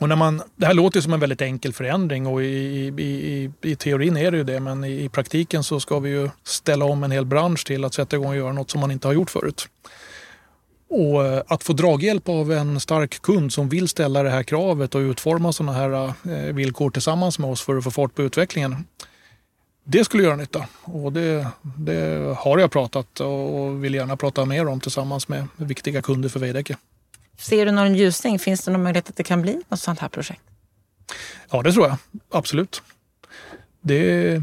Och 0.00 0.08
när 0.08 0.16
man, 0.16 0.42
det 0.56 0.66
här 0.66 0.74
låter 0.74 1.00
som 1.00 1.12
en 1.12 1.20
väldigt 1.20 1.42
enkel 1.42 1.72
förändring 1.72 2.26
och 2.26 2.42
i, 2.42 2.46
i, 2.46 2.86
i, 3.02 3.50
i 3.62 3.76
teorin 3.76 4.16
är 4.16 4.30
det 4.30 4.36
ju 4.36 4.44
det 4.44 4.60
men 4.60 4.84
i, 4.84 5.04
i, 5.04 5.08
praktiken 5.08 5.64
så 5.64 5.80
ska 5.80 5.98
vi 5.98 6.10
ju 6.10 6.30
ställa 6.44 6.84
om 6.84 7.04
en 7.04 7.10
hel 7.10 7.26
bransch 7.26 7.66
till 7.66 7.84
att 7.84 7.94
sätta 7.94 8.16
igång 8.16 8.28
och 8.28 8.36
göra 8.36 8.52
något 8.52 8.70
som 8.70 8.80
man 8.80 8.90
inte 8.90 9.08
har 9.08 9.12
gjort 9.12 9.30
förut. 9.30 9.68
Och 10.90 11.26
eh, 11.26 11.42
att 11.46 11.64
få 11.64 11.72
draghjälp 11.72 12.28
av 12.28 12.52
en 12.52 12.80
stark 12.80 13.22
kund 13.22 13.52
som 13.52 13.68
vill 13.68 13.88
ställa 13.88 14.22
det 14.22 14.30
här 14.30 14.42
kravet 14.42 14.94
och 14.94 14.98
utforma 14.98 15.52
sådana 15.52 15.72
här 15.72 16.06
eh, 16.06 16.54
villkor 16.54 16.90
tillsammans 16.90 17.38
med 17.38 17.50
oss 17.50 17.62
för 17.62 17.76
att 17.76 17.84
få 17.84 17.90
fart 17.90 18.14
på 18.14 18.22
utvecklingen. 18.22 18.86
Det 19.84 20.04
skulle 20.04 20.22
göra 20.22 20.36
nytta 20.36 20.66
och 20.82 21.12
det, 21.12 21.46
det 21.62 22.34
har 22.38 22.58
jag 22.58 22.70
pratat 22.70 23.20
och 23.20 23.84
vill 23.84 23.94
gärna 23.94 24.16
prata 24.16 24.44
mer 24.44 24.68
om 24.68 24.80
tillsammans 24.80 25.28
med 25.28 25.46
viktiga 25.56 26.02
kunder 26.02 26.28
för 26.28 26.40
Veidekke. 26.40 26.76
Ser 27.40 27.66
du 27.66 27.72
någon 27.72 27.94
ljusning? 27.94 28.38
Finns 28.38 28.64
det 28.64 28.70
någon 28.70 28.82
möjlighet 28.82 29.08
att 29.08 29.16
det 29.16 29.22
kan 29.22 29.42
bli 29.42 29.60
något 29.68 29.80
sånt 29.80 29.98
här 29.98 30.08
projekt? 30.08 30.42
Ja, 31.50 31.62
det 31.62 31.72
tror 31.72 31.86
jag. 31.86 31.96
Absolut. 32.30 32.82
Det, 33.80 34.42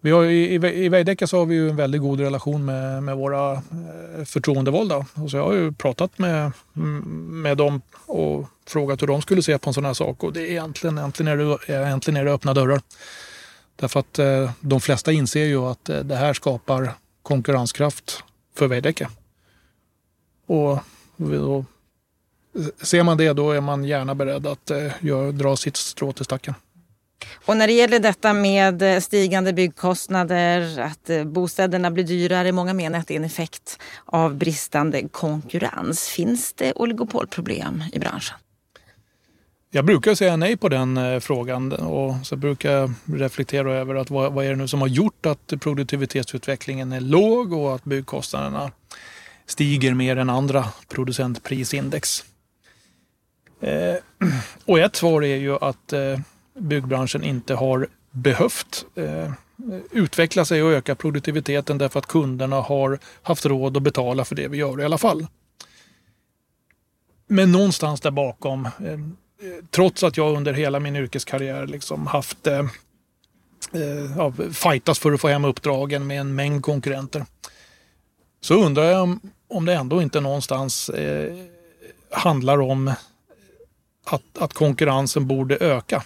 vi 0.00 0.10
har, 0.10 0.24
I 0.24 0.54
i 0.84 0.88
Veidekke 0.88 1.26
så 1.26 1.38
har 1.38 1.46
vi 1.46 1.54
ju 1.54 1.70
en 1.70 1.76
väldigt 1.76 2.00
god 2.00 2.20
relation 2.20 2.64
med, 2.64 3.02
med 3.02 3.16
våra 3.16 3.52
eh, 3.52 4.24
förtroendevalda. 4.24 5.06
Och 5.14 5.30
så 5.30 5.36
jag 5.36 5.44
har 5.44 5.52
ju 5.52 5.72
pratat 5.72 6.18
med, 6.18 6.52
med 6.72 7.56
dem 7.56 7.82
och 8.06 8.48
frågat 8.66 9.02
hur 9.02 9.06
de 9.06 9.22
skulle 9.22 9.42
se 9.42 9.58
på 9.58 9.70
en 9.70 9.74
sån 9.74 9.84
här 9.84 9.94
sak. 9.94 10.24
Och 10.24 10.32
det 10.32 10.40
är 10.40 10.50
egentligen, 10.50 10.98
egentligen, 10.98 11.32
är 11.32 11.36
det, 11.36 11.72
egentligen 11.72 12.20
är 12.20 12.24
det 12.24 12.32
öppna 12.32 12.54
dörrar. 12.54 12.80
Därför 13.76 14.00
att 14.00 14.18
eh, 14.18 14.50
de 14.60 14.80
flesta 14.80 15.12
inser 15.12 15.44
ju 15.44 15.58
att 15.58 15.88
eh, 15.88 15.98
det 15.98 16.16
här 16.16 16.34
skapar 16.34 16.92
konkurrenskraft 17.22 18.24
för 18.56 18.66
Veidekke. 18.66 19.08
Och 20.46 20.78
då, 21.28 21.64
ser 22.82 23.02
man 23.02 23.16
det 23.16 23.32
då 23.32 23.50
är 23.50 23.60
man 23.60 23.84
gärna 23.84 24.14
beredd 24.14 24.46
att 24.46 24.70
eh, 24.70 24.92
gör, 25.00 25.32
dra 25.32 25.56
sitt 25.56 25.76
strå 25.76 26.12
till 26.12 26.24
stacken. 26.24 26.54
Och 27.46 27.56
när 27.56 27.66
det 27.66 27.72
gäller 27.72 27.98
detta 27.98 28.32
med 28.32 28.82
eh, 28.82 29.00
stigande 29.00 29.52
byggkostnader, 29.52 30.80
att 30.80 31.10
eh, 31.10 31.24
bostäderna 31.24 31.90
blir 31.90 32.04
dyrare, 32.04 32.52
många 32.52 32.74
menar 32.74 32.98
att 32.98 33.06
det 33.06 33.14
är 33.14 33.18
en 33.18 33.24
effekt 33.24 33.78
av 34.04 34.34
bristande 34.34 35.08
konkurrens. 35.08 36.08
Finns 36.08 36.52
det 36.52 36.72
oligopolproblem 36.76 37.84
i 37.92 37.98
branschen? 37.98 38.36
Jag 39.72 39.84
brukar 39.84 40.14
säga 40.14 40.36
nej 40.36 40.56
på 40.56 40.68
den 40.68 41.20
frågan 41.20 41.72
och 41.72 42.26
så 42.26 42.36
brukar 42.36 42.72
jag 42.72 42.92
reflektera 43.06 43.74
över 43.74 43.94
att 43.94 44.10
vad, 44.10 44.32
vad 44.32 44.44
är 44.44 44.50
det 44.50 44.56
nu 44.56 44.68
som 44.68 44.80
har 44.80 44.88
gjort 44.88 45.26
att 45.26 45.52
produktivitetsutvecklingen 45.60 46.92
är 46.92 47.00
låg 47.00 47.52
och 47.52 47.74
att 47.74 47.84
byggkostnaderna 47.84 48.70
stiger 49.50 49.94
mer 49.94 50.16
än 50.16 50.30
andra 50.30 50.64
producentprisindex. 50.88 52.24
Eh, 53.60 53.94
och 54.64 54.78
ett 54.78 54.96
svar 54.96 55.24
är 55.24 55.36
ju 55.36 55.56
att 55.56 55.92
eh, 55.92 56.18
byggbranschen 56.58 57.24
inte 57.24 57.54
har 57.54 57.88
behövt 58.10 58.86
eh, 58.94 59.32
utveckla 59.90 60.44
sig 60.44 60.62
och 60.62 60.72
öka 60.72 60.94
produktiviteten 60.94 61.78
därför 61.78 61.98
att 61.98 62.06
kunderna 62.06 62.56
har 62.56 62.98
haft 63.22 63.46
råd 63.46 63.76
att 63.76 63.82
betala 63.82 64.24
för 64.24 64.34
det 64.34 64.48
vi 64.48 64.56
gör 64.56 64.80
i 64.80 64.84
alla 64.84 64.98
fall. 64.98 65.26
Men 67.26 67.52
någonstans 67.52 68.00
där 68.00 68.10
bakom, 68.10 68.66
eh, 68.66 68.92
eh, 68.92 68.98
trots 69.70 70.02
att 70.02 70.16
jag 70.16 70.36
under 70.36 70.52
hela 70.52 70.80
min 70.80 70.96
yrkeskarriär 70.96 71.66
liksom 71.66 72.06
haft 72.06 72.46
eh, 72.46 72.58
eh, 73.72 74.16
ja, 74.16 74.32
fightas 74.52 74.98
för 74.98 75.12
att 75.12 75.20
få 75.20 75.28
hem 75.28 75.44
uppdragen 75.44 76.06
med 76.06 76.20
en 76.20 76.34
mängd 76.34 76.62
konkurrenter. 76.62 77.24
Så 78.40 78.54
undrar 78.54 78.84
jag 78.84 79.02
om, 79.02 79.20
om 79.48 79.64
det 79.64 79.74
ändå 79.74 80.02
inte 80.02 80.20
någonstans 80.20 80.88
eh, 80.88 81.36
handlar 82.10 82.60
om 82.60 82.92
att, 84.04 84.38
att 84.38 84.52
konkurrensen 84.52 85.26
borde 85.26 85.56
öka. 85.56 86.02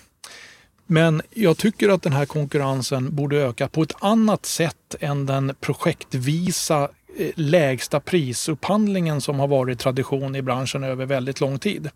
Men 0.87 1.23
jag 1.31 1.59
tycker 1.59 1.89
att 1.89 2.03
den 2.03 2.13
här 2.13 2.27
konkurrensen 2.27 3.17
borde 3.17 3.37
öka 3.37 3.69
på 3.69 3.83
ett 3.83 3.95
annat 4.01 4.47
sätt 4.47 4.95
än 5.01 5.27
den 5.27 5.55
projektvisa 5.61 6.89
eh, 7.19 7.31
lägsta 7.35 8.01
prisupphandlingen 8.01 9.21
som 9.21 9.39
har 9.39 9.49
varit 9.49 9.79
tradition 9.79 10.37
i 10.37 10.43
branschen 10.43 10.85
över 10.85 11.07
väldigt 11.07 11.41
lång 11.41 11.59
tid. 11.59 11.91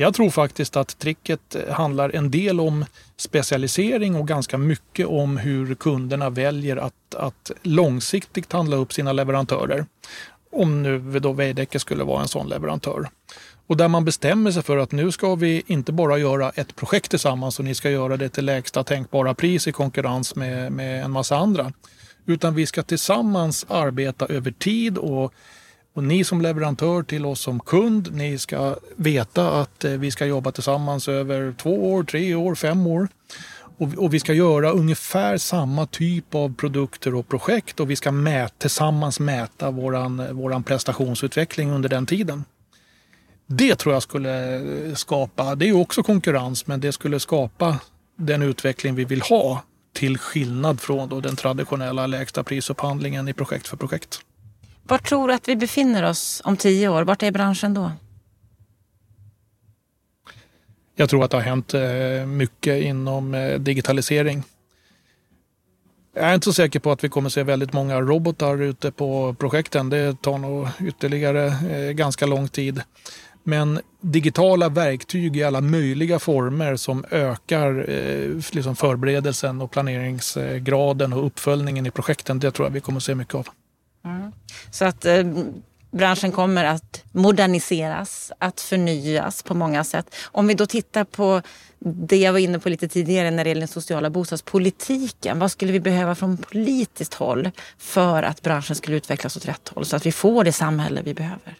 Jag 0.00 0.14
tror 0.14 0.30
faktiskt 0.30 0.76
att 0.76 0.98
tricket 0.98 1.54
eh, 1.54 1.74
handlar 1.74 2.10
en 2.10 2.30
del 2.30 2.60
om 2.60 2.84
specialisering 3.16 4.16
och 4.16 4.28
ganska 4.28 4.58
mycket 4.58 5.06
om 5.06 5.36
hur 5.36 5.74
kunderna 5.74 6.30
väljer 6.30 6.76
att, 6.76 7.14
att 7.14 7.50
långsiktigt 7.62 8.52
handla 8.52 8.76
upp 8.76 8.92
sina 8.92 9.12
leverantörer. 9.12 9.86
Om 10.52 10.82
nu 10.82 10.98
då 10.98 11.32
Veidekke 11.32 11.78
skulle 11.78 12.04
vara 12.04 12.22
en 12.22 12.28
sån 12.28 12.48
leverantör. 12.48 13.08
Och 13.66 13.76
där 13.76 13.88
man 13.88 14.04
bestämmer 14.04 14.50
sig 14.50 14.62
för 14.62 14.76
att 14.76 14.92
nu 14.92 15.12
ska 15.12 15.34
vi 15.34 15.62
inte 15.66 15.92
bara 15.92 16.18
göra 16.18 16.50
ett 16.50 16.76
projekt 16.76 17.10
tillsammans 17.10 17.58
och 17.58 17.64
ni 17.64 17.74
ska 17.74 17.90
göra 17.90 18.16
det 18.16 18.28
till 18.28 18.44
lägsta 18.44 18.84
tänkbara 18.84 19.34
pris 19.34 19.68
i 19.68 19.72
konkurrens 19.72 20.34
med, 20.34 20.72
med 20.72 21.04
en 21.04 21.10
massa 21.10 21.36
andra. 21.36 21.72
Utan 22.26 22.54
vi 22.54 22.66
ska 22.66 22.82
tillsammans 22.82 23.66
arbeta 23.68 24.26
över 24.26 24.50
tid 24.50 24.98
och, 24.98 25.34
och 25.98 26.04
ni 26.04 26.24
som 26.24 26.40
leverantör 26.40 27.02
till 27.02 27.26
oss 27.26 27.40
som 27.40 27.60
kund, 27.60 28.12
ni 28.12 28.38
ska 28.38 28.76
veta 28.96 29.60
att 29.60 29.84
eh, 29.84 29.90
vi 29.90 30.10
ska 30.10 30.26
jobba 30.26 30.52
tillsammans 30.52 31.08
över 31.08 31.54
två 31.58 31.92
år, 31.92 32.04
tre 32.04 32.34
år, 32.34 32.54
fem 32.54 32.86
år. 32.86 33.08
Och, 33.78 34.14
vi 34.14 34.20
ska 34.20 34.34
göra 34.34 34.70
ungefär 34.70 35.38
samma 35.38 35.86
typ 35.86 36.34
av 36.34 36.54
produkter 36.54 37.14
och 37.14 37.28
projekt 37.28 37.80
och 37.80 37.90
vi 37.90 37.96
ska 37.96 38.12
mät, 38.12 38.58
tillsammans 38.58 39.20
mäta 39.20 39.70
våran, 39.70 40.36
våran 40.36 40.62
prestationsutveckling 40.62 41.70
under 41.70 41.88
den 41.88 42.06
tiden. 42.06 42.44
Det 43.46 43.74
tror 43.74 43.94
jag 43.94 44.02
skulle 44.02 44.60
skapa, 44.94 45.54
det 45.54 45.64
är 45.64 45.66
ju 45.66 45.80
också 45.80 46.02
konkurrens, 46.02 46.66
men 46.66 46.80
det 46.80 46.92
skulle 46.92 47.20
skapa 47.20 47.78
den 48.16 48.42
utveckling 48.42 48.94
vi 48.94 49.04
vill 49.04 49.22
ha 49.22 49.62
till 49.92 50.18
skillnad 50.18 50.80
från 50.80 51.08
då 51.08 51.20
den 51.20 51.36
traditionella 51.36 52.06
lägsta 52.06 52.42
prisupphandlingen 52.44 53.28
i 53.28 53.32
projekt 53.32 53.68
för 53.68 53.76
projekt. 53.76 54.20
Var 54.88 54.98
tror 54.98 55.28
du 55.28 55.34
att 55.34 55.48
vi 55.48 55.56
befinner 55.56 56.02
oss 56.02 56.42
om 56.44 56.56
tio 56.56 56.88
år? 56.88 57.02
Vart 57.02 57.22
är 57.22 57.30
branschen 57.30 57.74
då? 57.74 57.92
Jag 60.96 61.10
tror 61.10 61.24
att 61.24 61.30
det 61.30 61.36
har 61.36 61.44
hänt 61.44 61.74
eh, 61.74 62.26
mycket 62.26 62.82
inom 62.82 63.34
eh, 63.34 63.58
digitalisering. 63.58 64.42
Jag 66.14 66.24
är 66.24 66.34
inte 66.34 66.44
så 66.44 66.52
säker 66.52 66.80
på 66.80 66.92
att 66.92 67.04
vi 67.04 67.08
kommer 67.08 67.28
se 67.28 67.42
väldigt 67.42 67.72
många 67.72 68.00
robotar 68.00 68.62
ute 68.62 68.90
på 68.90 69.36
projekten. 69.38 69.90
Det 69.90 70.22
tar 70.22 70.38
nog 70.38 70.68
ytterligare 70.80 71.46
eh, 71.46 71.92
ganska 71.92 72.26
lång 72.26 72.48
tid. 72.48 72.82
Men 73.42 73.80
digitala 74.00 74.68
verktyg 74.68 75.36
i 75.36 75.44
alla 75.44 75.60
möjliga 75.60 76.18
former 76.18 76.76
som 76.76 77.04
ökar 77.10 77.86
liksom 78.54 78.76
förberedelsen 78.76 79.60
och 79.60 79.70
planeringsgraden 79.70 81.12
och 81.12 81.26
uppföljningen 81.26 81.86
i 81.86 81.90
projekten, 81.90 82.38
det 82.38 82.50
tror 82.50 82.68
jag 82.68 82.72
vi 82.72 82.80
kommer 82.80 83.00
se 83.00 83.14
mycket 83.14 83.34
av. 83.34 83.48
Mm. 84.04 84.32
Så 84.70 84.84
att 84.84 85.04
eh, 85.04 85.24
branschen 85.90 86.32
kommer 86.32 86.64
att 86.64 87.04
moderniseras, 87.12 88.32
att 88.38 88.60
förnyas 88.60 89.42
på 89.42 89.54
många 89.54 89.84
sätt. 89.84 90.14
Om 90.24 90.46
vi 90.46 90.54
då 90.54 90.66
tittar 90.66 91.04
på 91.04 91.42
det 91.80 92.16
jag 92.16 92.32
var 92.32 92.38
inne 92.38 92.58
på 92.58 92.68
lite 92.68 92.88
tidigare 92.88 93.30
när 93.30 93.44
det 93.44 93.50
gäller 93.50 93.60
den 93.60 93.68
sociala 93.68 94.10
bostadspolitiken. 94.10 95.38
Vad 95.38 95.52
skulle 95.52 95.72
vi 95.72 95.80
behöva 95.80 96.14
från 96.14 96.36
politiskt 96.36 97.14
håll 97.14 97.50
för 97.78 98.22
att 98.22 98.42
branschen 98.42 98.76
skulle 98.76 98.96
utvecklas 98.96 99.36
åt 99.36 99.48
rätt 99.48 99.68
håll 99.68 99.84
så 99.84 99.96
att 99.96 100.06
vi 100.06 100.12
får 100.12 100.44
det 100.44 100.52
samhälle 100.52 101.02
vi 101.02 101.14
behöver? 101.14 101.54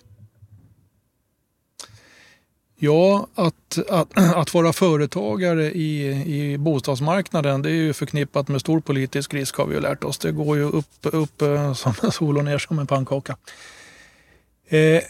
Ja, 2.81 3.27
att, 3.35 3.79
att, 3.88 4.09
att 4.37 4.55
vara 4.55 4.73
företagare 4.73 5.73
i, 5.73 6.09
i 6.27 6.59
bostadsmarknaden 6.59 7.62
det 7.62 7.71
är 7.71 7.75
ju 7.75 7.93
förknippat 7.93 8.49
med 8.49 8.61
stor 8.61 8.81
politisk 8.81 9.35
risk 9.35 9.57
har 9.57 9.67
vi 9.67 9.75
ju 9.75 9.81
lärt 9.81 10.05
oss. 10.05 10.19
Det 10.19 10.33
går 10.33 10.57
ju 10.57 10.62
upp, 10.62 10.87
upp 11.03 11.43
eh, 11.43 11.73
som 11.75 11.93
en 12.03 12.12
sol 12.12 12.38
och 12.38 12.45
ner 12.45 12.59
som 12.59 12.79
en 12.79 12.87
pannkaka. 12.87 13.37
Eh, 14.69 15.03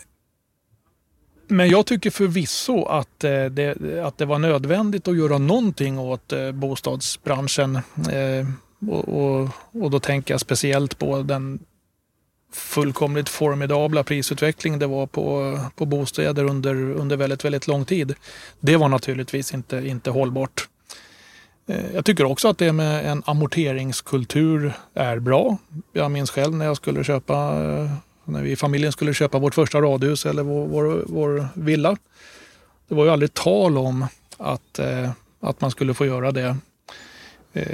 men 1.48 1.68
jag 1.68 1.87
tycker 1.87 2.11
förvisso 2.11 2.85
att, 2.85 3.24
eh, 3.24 3.44
det, 3.44 4.00
att 4.04 4.18
det 4.18 4.24
var 4.24 4.38
nödvändigt 4.38 5.09
att 5.09 5.16
göra 5.16 5.38
någonting 5.38 5.98
åt 5.98 6.33
eh, 6.33 6.52
bostadsbranschen. 6.52 7.76
Eh, 8.11 8.46
och, 8.90 9.09
och, 9.09 9.48
och, 9.72 9.90
då 9.90 10.00
tänker 10.00 10.35
jag 10.35 10.40
speciellt 10.40 10.98
på 10.98 11.22
den 11.22 11.59
fullkomligt 12.52 13.28
formidabla 13.28 14.04
prisutveckling 14.04 14.78
det 14.78 14.87
var 14.87 15.06
på, 15.06 15.58
på 15.76 15.87
bostäder 15.87 16.44
under, 16.44 16.74
under 16.74 17.16
väldigt, 17.16 17.44
väldigt 17.44 17.66
lång 17.66 17.84
tid. 17.84 18.14
Det 18.61 18.76
var 18.76 18.88
naturligtvis 18.88 19.54
inte, 19.54 19.76
inte 19.76 20.11
hållbart. 20.11 20.68
Eh, 21.68 21.94
jag 21.94 22.04
tycker 22.04 22.24
också 22.24 22.48
att 22.48 22.58
det 22.58 22.72
med 22.72 23.11
en 23.11 23.22
amorteringskultur 23.26 24.72
är 24.94 25.18
bra. 25.18 25.56
Jag 25.92 26.11
minns 26.11 26.30
själv 26.30 26.54
när 26.54 26.64
jag 26.64 26.76
skulle 26.76 27.04
köpa, 27.04 27.34
eh, 27.34 27.90
när 28.24 28.42
vi 28.42 28.50
i 28.50 28.56
familjen 28.56 28.92
skulle 28.92 29.14
köpa 29.14 29.38
vårt 29.38 29.54
första 29.54 29.80
radhus 29.80 30.26
eller 30.26 30.42
vår, 30.42 30.66
vår, 30.66 31.02
vår 31.06 31.48
villa. 31.54 31.96
Det 32.88 32.94
var 32.94 33.04
ju 33.04 33.11
aldrig 33.11 33.34
tal 33.34 33.78
om 33.78 34.06
att, 34.37 34.78
eh, 34.78 35.11
att 35.40 35.61
man 35.61 35.70
skulle 35.70 35.94
få 35.94 36.06
göra 36.06 36.32
det 36.32 36.56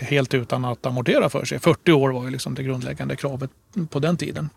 helt 0.02 0.34
utan 0.34 0.64
att 0.64 0.86
amortera 0.86 1.30
för 1.30 1.44
sig. 1.44 1.58
40 1.58 1.92
år 1.92 2.10
var 2.10 2.24
ju 2.24 2.30
liksom 2.30 2.54
det 2.54 2.62
grundläggande 2.62 3.16
kravet 3.16 3.50
på 3.90 3.98
den 3.98 4.16
tiden. 4.16 4.50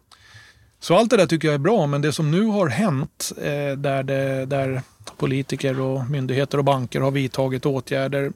Så 0.87 0.95
allt 0.95 1.09
det 1.09 1.17
där 1.17 1.27
tycker 1.27 1.47
jag 1.47 1.55
är 1.55 1.59
bra, 1.59 1.87
men 1.87 2.01
det 2.01 2.13
som 2.13 2.31
nu 2.31 2.43
har 2.43 2.67
hänt 2.67 3.31
eh, 3.37 3.77
där, 3.77 4.03
det, 4.03 4.45
där 4.45 4.81
politiker 5.17 5.79
och 5.79 6.09
myndigheter 6.09 6.57
och 6.57 6.63
banker 6.63 7.01
har 7.01 7.11
vidtagit 7.11 7.65
åtgärder 7.65 8.31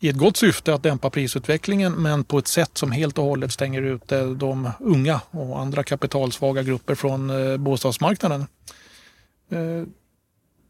i 0.00 0.08
ett 0.08 0.16
gott 0.16 0.36
syfte 0.36 0.74
att 0.74 0.82
dämpa 0.82 1.10
prisutvecklingen 1.10 1.92
men 1.92 2.24
på 2.24 2.38
ett 2.38 2.48
sätt 2.48 2.78
som 2.78 2.92
helt 2.92 3.18
och 3.18 3.24
hållet 3.24 3.52
stänger 3.52 3.82
ute 3.82 4.18
eh, 4.18 4.30
de 4.30 4.70
unga 4.80 5.20
och 5.30 5.60
andra 5.60 5.82
kapitalsvaga 5.82 6.62
grupper 6.62 6.94
från 6.94 7.30
eh, 7.30 7.56
bostadsmarknaden. 7.56 8.46
Eh, 9.50 9.82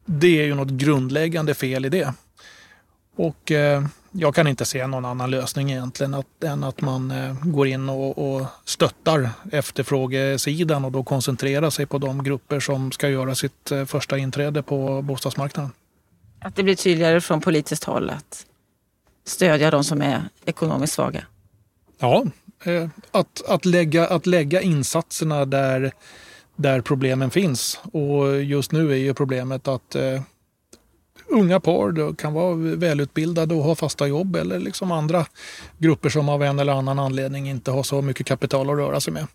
det 0.04 0.40
är 0.40 0.44
ju 0.44 0.54
något 0.54 0.70
grundläggande 0.70 1.54
fel 1.54 1.84
i 1.84 1.88
det. 1.88 2.14
Och 3.16 3.52
eh, 3.52 3.84
jag 4.16 4.34
kan 4.34 4.46
inte 4.46 4.64
se 4.64 4.86
någon 4.86 5.04
annan 5.04 5.30
lösning 5.30 5.70
egentligen 5.70 6.14
att, 6.14 6.44
än 6.44 6.64
att 6.64 6.80
man 6.80 7.10
eh, 7.10 7.36
går 7.42 7.66
in 7.66 7.88
och, 7.88 8.18
och 8.18 8.46
stöttar 8.64 9.30
efterfrågesidan 9.52 10.84
och 10.84 10.92
då 10.92 11.04
koncentrerar 11.04 11.70
sig 11.70 11.86
på 11.86 11.98
de 11.98 12.24
grupper 12.24 12.60
som 12.60 12.92
ska 12.92 13.08
göra 13.08 13.34
sitt 13.34 13.70
eh, 13.70 13.84
första 13.84 14.18
inträde 14.18 14.62
på 14.62 15.02
bostadsmarknaden. 15.02 15.72
Att 16.40 16.56
det 16.56 16.62
blir 16.62 16.74
tydligare 16.74 17.20
från 17.20 17.40
politiskt 17.40 17.84
håll 17.84 18.10
att 18.10 18.46
stödja 19.24 19.70
de 19.70 19.84
som 19.84 20.02
är 20.02 20.22
ekonomiskt 20.44 20.94
svaga? 20.94 21.24
Ja, 21.98 22.24
eh, 22.64 22.88
att, 23.10 23.42
att, 23.48 23.64
lägga, 23.64 24.06
att 24.06 24.26
lägga 24.26 24.60
insatserna 24.60 25.44
där, 25.44 25.92
där 26.56 26.80
problemen 26.80 27.30
finns. 27.30 27.80
Och 27.92 28.42
just 28.42 28.72
nu 28.72 28.92
är 28.92 28.96
ju 28.96 29.14
problemet 29.14 29.68
att 29.68 29.96
unga 31.28 31.60
par 31.60 32.14
kan 32.14 32.32
vara 32.32 32.54
välutbildade 32.54 33.54
och 33.54 33.64
ha 33.64 33.74
fasta 33.74 34.06
jobb 34.06 34.36
eller 34.36 34.58
liksom 34.58 34.92
andra 34.92 35.26
grupper 35.78 36.08
som 36.08 36.28
av 36.28 36.42
en 36.42 36.58
eller 36.58 36.72
annan 36.72 36.98
anledning 36.98 37.50
inte 37.50 37.70
har 37.70 37.82
så 37.82 38.02
mycket 38.02 38.26
kapital 38.26 38.70
att 38.70 38.76
röra 38.76 39.00
sig 39.00 39.12
med. 39.12 39.26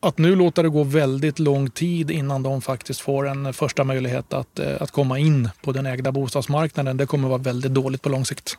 Att 0.00 0.18
nu 0.18 0.36
låta 0.36 0.62
det 0.62 0.68
gå 0.68 0.82
väldigt 0.82 1.38
lång 1.38 1.70
tid 1.70 2.10
innan 2.10 2.42
de 2.42 2.62
faktiskt 2.62 3.00
får 3.00 3.28
en 3.28 3.52
första 3.52 3.84
möjlighet 3.84 4.32
att, 4.32 4.58
eh, 4.58 4.82
att 4.82 4.90
komma 4.90 5.18
in 5.18 5.50
på 5.62 5.72
den 5.72 5.86
ägda 5.86 6.12
bostadsmarknaden, 6.12 6.96
det 6.96 7.06
kommer 7.06 7.28
vara 7.28 7.38
väldigt 7.38 7.74
dåligt 7.74 8.02
på 8.02 8.08
lång 8.08 8.24
sikt. 8.24 8.58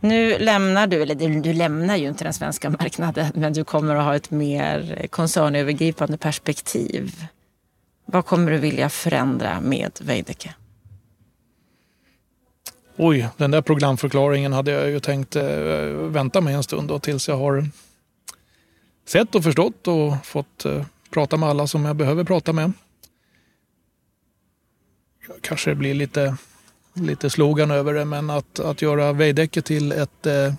Nu 0.00 0.38
lämnar 0.38 0.86
du, 0.86 1.02
eller 1.02 1.40
du 1.42 1.52
lämnar 1.52 1.96
ju 1.96 2.08
inte 2.08 2.24
den 2.24 2.32
svenska 2.32 2.70
marknaden, 2.80 3.26
men 3.34 3.52
du 3.52 3.64
kommer 3.64 3.96
att 3.96 4.04
ha 4.04 4.16
ett 4.16 4.30
mer 4.30 4.98
eh, 5.00 5.06
koncernövergripande 5.06 6.18
perspektiv. 6.18 7.26
Vad 8.12 8.26
kommer 8.26 8.50
du 8.50 8.58
vilja 8.58 8.88
förändra 8.88 9.60
med 9.60 9.98
Veidekke? 10.02 10.54
Oj, 12.96 13.28
den 13.36 13.50
där 13.50 13.62
programförklaringen 13.62 14.52
hade 14.52 14.70
jag 14.70 14.90
ju 14.90 15.00
tänkt 15.00 15.36
eh, 15.36 15.44
vänta 15.92 16.40
med 16.40 16.54
en 16.54 16.62
stund 16.62 16.88
då, 16.88 16.98
tills 16.98 17.28
jag 17.28 17.36
har 17.36 17.68
sett 19.06 19.34
och 19.34 19.42
förstått 19.44 19.88
och 19.88 20.26
fått 20.26 20.64
eh, 20.64 20.84
prata 21.10 21.36
med 21.36 21.48
alla 21.48 21.66
som 21.66 21.84
jag 21.84 21.96
behöver 21.96 22.24
prata 22.24 22.52
med. 22.52 22.72
Kanske 25.40 25.70
det 25.70 25.76
blir 25.76 25.94
lite 25.94 26.36
lite 26.94 27.30
slogan 27.30 27.70
över 27.70 27.94
det, 27.94 28.04
men 28.04 28.30
att, 28.30 28.60
att 28.60 28.82
göra 28.82 29.12
Veidekke 29.12 29.62
till 29.62 29.92
ett 29.92 30.26
eh, 30.26 30.54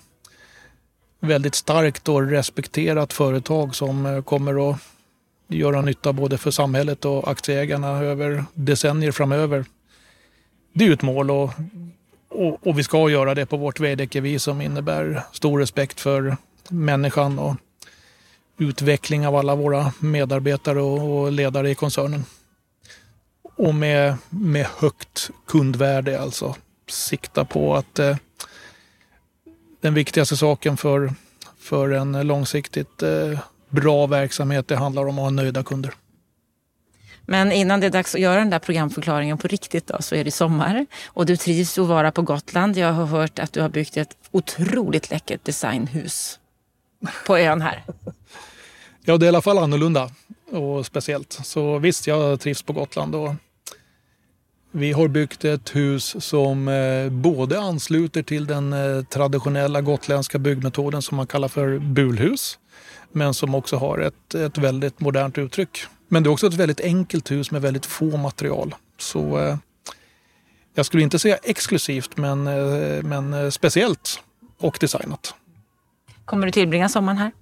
väldigt 1.20 1.54
starkt 1.54 2.08
och 2.08 2.22
respekterat 2.22 3.12
företag 3.12 3.74
som 3.74 4.06
eh, 4.06 4.22
kommer 4.22 4.70
att 4.70 4.80
göra 5.48 5.82
nytta 5.82 6.12
både 6.12 6.38
för 6.38 6.50
samhället 6.50 7.04
och 7.04 7.30
aktieägarna 7.30 7.88
över 7.88 8.44
decennier 8.54 9.12
framöver. 9.12 9.64
Det 10.72 10.84
är 10.84 10.88
ju 10.88 10.94
ett 10.94 11.02
mål 11.02 11.30
och, 11.30 11.50
och, 12.28 12.66
och 12.66 12.78
vi 12.78 12.84
ska 12.84 13.10
göra 13.10 13.34
det 13.34 13.46
på 13.46 13.56
vårt 13.56 13.80
Veidekke-vis 13.80 14.42
som 14.42 14.60
innebär 14.60 15.22
stor 15.32 15.58
respekt 15.58 16.00
för 16.00 16.36
människan 16.68 17.38
och 17.38 17.56
utveckling 18.58 19.26
av 19.26 19.36
alla 19.36 19.54
våra 19.54 19.92
medarbetare 19.98 20.80
och, 20.80 21.20
och 21.20 21.32
ledare 21.32 21.70
i 21.70 21.74
koncernen. 21.74 22.24
Och 23.56 23.74
med, 23.74 24.16
med 24.28 24.66
högt 24.66 25.30
kundvärde 25.46 26.20
alltså. 26.20 26.56
Sikta 26.88 27.44
på 27.44 27.74
att 27.74 27.98
eh, 27.98 28.16
den 29.80 29.94
viktigaste 29.94 30.36
saken 30.36 30.76
för, 30.76 31.14
för 31.58 31.90
en 31.90 32.26
långsiktigt 32.26 33.02
eh, 33.02 33.38
bra 33.74 34.06
verksamhet 34.06 34.68
det 34.68 34.76
handlar 34.76 35.06
om 35.06 35.18
att 35.18 35.24
ha 35.24 35.30
nöjda 35.30 35.62
kunder. 35.62 35.94
Men 37.26 37.52
innan 37.52 37.80
det 37.80 37.86
är 37.86 37.90
dags 37.90 38.14
att 38.14 38.20
göra 38.20 38.38
den 38.38 38.50
där 38.50 38.58
programförklaringen 38.58 39.38
på 39.38 39.48
riktigt 39.48 39.86
då, 39.86 39.96
så 40.00 40.14
är 40.14 40.24
det 40.24 40.30
sommar 40.30 40.86
och 41.06 41.26
du 41.26 41.36
trivs 41.36 41.78
att 41.78 41.86
vara 41.86 42.12
på 42.12 42.22
Gotland. 42.22 42.76
Jag 42.76 42.92
har 42.92 43.06
hört 43.06 43.38
att 43.38 43.52
du 43.52 43.60
har 43.60 43.68
byggt 43.68 43.96
ett 43.96 44.16
otroligt 44.30 45.10
läckert 45.10 45.44
designhus 45.44 46.38
på 47.26 47.38
ön 47.38 47.60
här. 47.60 47.84
ja, 49.04 49.16
det 49.16 49.24
är 49.24 49.26
i 49.26 49.28
alla 49.28 49.42
fall 49.42 49.58
annorlunda 49.58 50.10
och 50.50 50.86
speciellt. 50.86 51.32
Så 51.32 51.78
visst, 51.78 52.06
jag 52.06 52.40
trivs 52.40 52.62
på 52.62 52.72
Gotland. 52.72 53.14
Och 53.14 53.34
vi 54.76 54.92
har 54.92 55.08
byggt 55.08 55.44
ett 55.44 55.76
hus 55.76 56.16
som 56.24 56.68
eh, 56.68 57.10
både 57.10 57.60
ansluter 57.60 58.22
till 58.22 58.46
den 58.46 58.72
eh, 58.72 59.04
traditionella 59.04 59.80
gotländska 59.80 60.38
byggmetoden 60.38 61.02
som 61.02 61.16
man 61.16 61.26
kallar 61.26 61.48
för 61.48 61.78
bulhus, 61.78 62.58
men 63.14 63.34
som 63.34 63.54
också 63.54 63.76
har 63.76 63.98
ett, 63.98 64.34
ett 64.34 64.58
väldigt 64.58 65.00
modernt 65.00 65.38
uttryck. 65.38 65.78
Men 66.08 66.22
det 66.22 66.28
är 66.28 66.32
också 66.32 66.46
ett 66.46 66.54
väldigt 66.54 66.80
enkelt 66.80 67.30
hus 67.30 67.50
med 67.50 67.62
väldigt 67.62 67.86
få 67.86 68.16
material. 68.16 68.74
Så 68.98 69.38
eh, 69.38 69.56
jag 70.74 70.86
skulle 70.86 71.02
inte 71.02 71.18
säga 71.18 71.36
exklusivt, 71.42 72.16
men, 72.16 72.44
men 73.08 73.52
speciellt 73.52 74.20
och 74.58 74.78
designat. 74.80 75.34
Kommer 76.24 76.46
du 76.46 76.52
tillbringa 76.52 76.88
sommaren 76.88 77.18
här? 77.18 77.32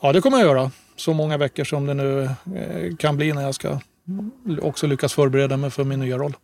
Ja, 0.00 0.12
det 0.12 0.20
kommer 0.20 0.38
jag 0.38 0.46
göra. 0.46 0.70
Så 0.96 1.12
många 1.12 1.36
veckor 1.36 1.64
som 1.64 1.86
det 1.86 1.94
nu 1.94 2.30
kan 2.98 3.16
bli 3.16 3.32
när 3.32 3.42
jag 3.42 3.54
ska 3.54 3.80
också 4.62 4.86
lyckas 4.86 5.12
förbereda 5.12 5.56
mig 5.56 5.70
för 5.70 5.84
min 5.84 6.00
nya 6.00 6.18
roll. 6.18 6.36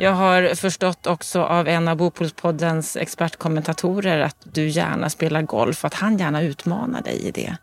Jag 0.00 0.12
har 0.12 0.54
förstått 0.54 1.06
också 1.06 1.42
av 1.42 1.68
en 1.68 1.88
av 1.88 1.96
Bopolspoddens 1.96 2.96
expertkommentatorer 2.96 4.20
att 4.20 4.36
du 4.42 4.68
gärna 4.68 5.10
spelar 5.10 5.42
golf, 5.42 5.84
att 5.84 5.94
han 5.94 6.18
gärna 6.18 6.42
utmanar 6.42 7.02
dig 7.02 7.26
i 7.26 7.30
det. 7.30 7.56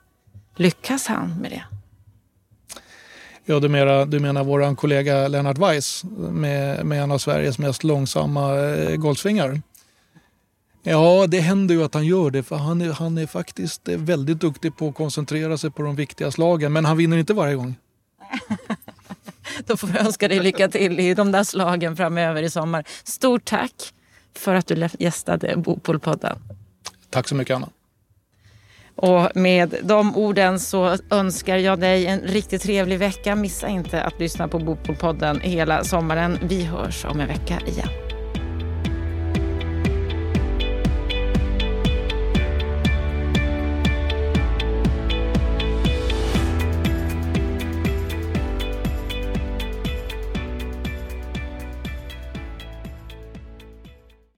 Lyckas 0.56 1.08
han 1.08 1.38
med 1.42 1.52
det? 1.52 1.64
Ja, 3.46 3.60
du 3.60 3.70
menar, 3.70 4.06
du 4.06 4.20
menar 4.20 4.44
vår 4.44 4.76
kollega 4.76 5.28
Lennart 5.28 5.58
Weiss 5.58 6.04
med, 6.18 6.86
med 6.86 7.04
en 7.04 7.12
av 7.12 7.18
Sveriges 7.18 7.58
mest 7.58 7.84
långsamma 7.84 8.60
eh, 8.60 8.96
golfsvingar? 8.96 9.62
Ja, 10.84 11.28
det 11.28 11.40
händer 11.40 11.76
ju 11.76 11.84
att 11.84 11.94
han 11.94 12.06
gör 12.06 12.32
det 12.32 12.44
för 12.44 12.56
han 12.56 12.82
är, 12.82 12.92
han 12.92 13.18
är 13.18 13.28
faktiskt 13.28 13.88
väldigt 13.88 14.40
duktig 14.40 14.78
på 14.78 14.88
att 14.88 14.96
koncentrera 14.96 15.58
sig 15.58 15.72
på 15.72 15.84
de 15.84 15.96
viktiga 15.96 16.32
slagen. 16.32 16.74
Men 16.74 16.86
han 16.86 16.98
vinner 16.98 17.18
inte 17.18 17.34
varje 17.34 17.56
gång. 17.56 17.76
Då 19.66 19.78
får 19.78 19.88
vi 19.88 20.00
önska 20.00 20.28
dig 20.28 20.40
lycka 20.40 20.68
till 20.68 21.00
i 21.00 21.14
de 21.14 21.32
där 21.32 21.44
slagen 21.44 21.96
framöver 21.96 22.44
i 22.44 22.50
sommar. 22.50 22.84
Stort 23.04 23.46
tack 23.46 23.94
för 24.38 24.56
att 24.56 24.68
du 24.68 24.90
gästade 25.00 25.58
Bopolpodden. 25.58 26.38
Tack 27.10 27.28
så 27.28 27.36
mycket 27.36 27.56
Anna. 27.56 27.70
Och 28.96 29.32
med 29.36 29.76
de 29.84 30.16
orden 30.16 30.60
så 30.60 30.98
önskar 31.10 31.58
jag 31.58 31.80
dig 31.80 32.08
en 32.08 32.20
riktigt 32.20 32.62
trevlig 32.62 33.00
vecka. 33.00 33.36
Missa 33.36 33.68
inte 33.68 34.02
att 34.02 34.20
lyssna 34.20 34.48
på 34.48 34.60
Bopolpodden 34.60 35.40
hela 35.40 35.84
sommaren. 35.84 36.40
Vi 36.42 36.64
hörs 36.64 37.06
om 37.06 37.20
en 37.20 37.28
vecka 37.28 37.60
igen. 37.68 38.05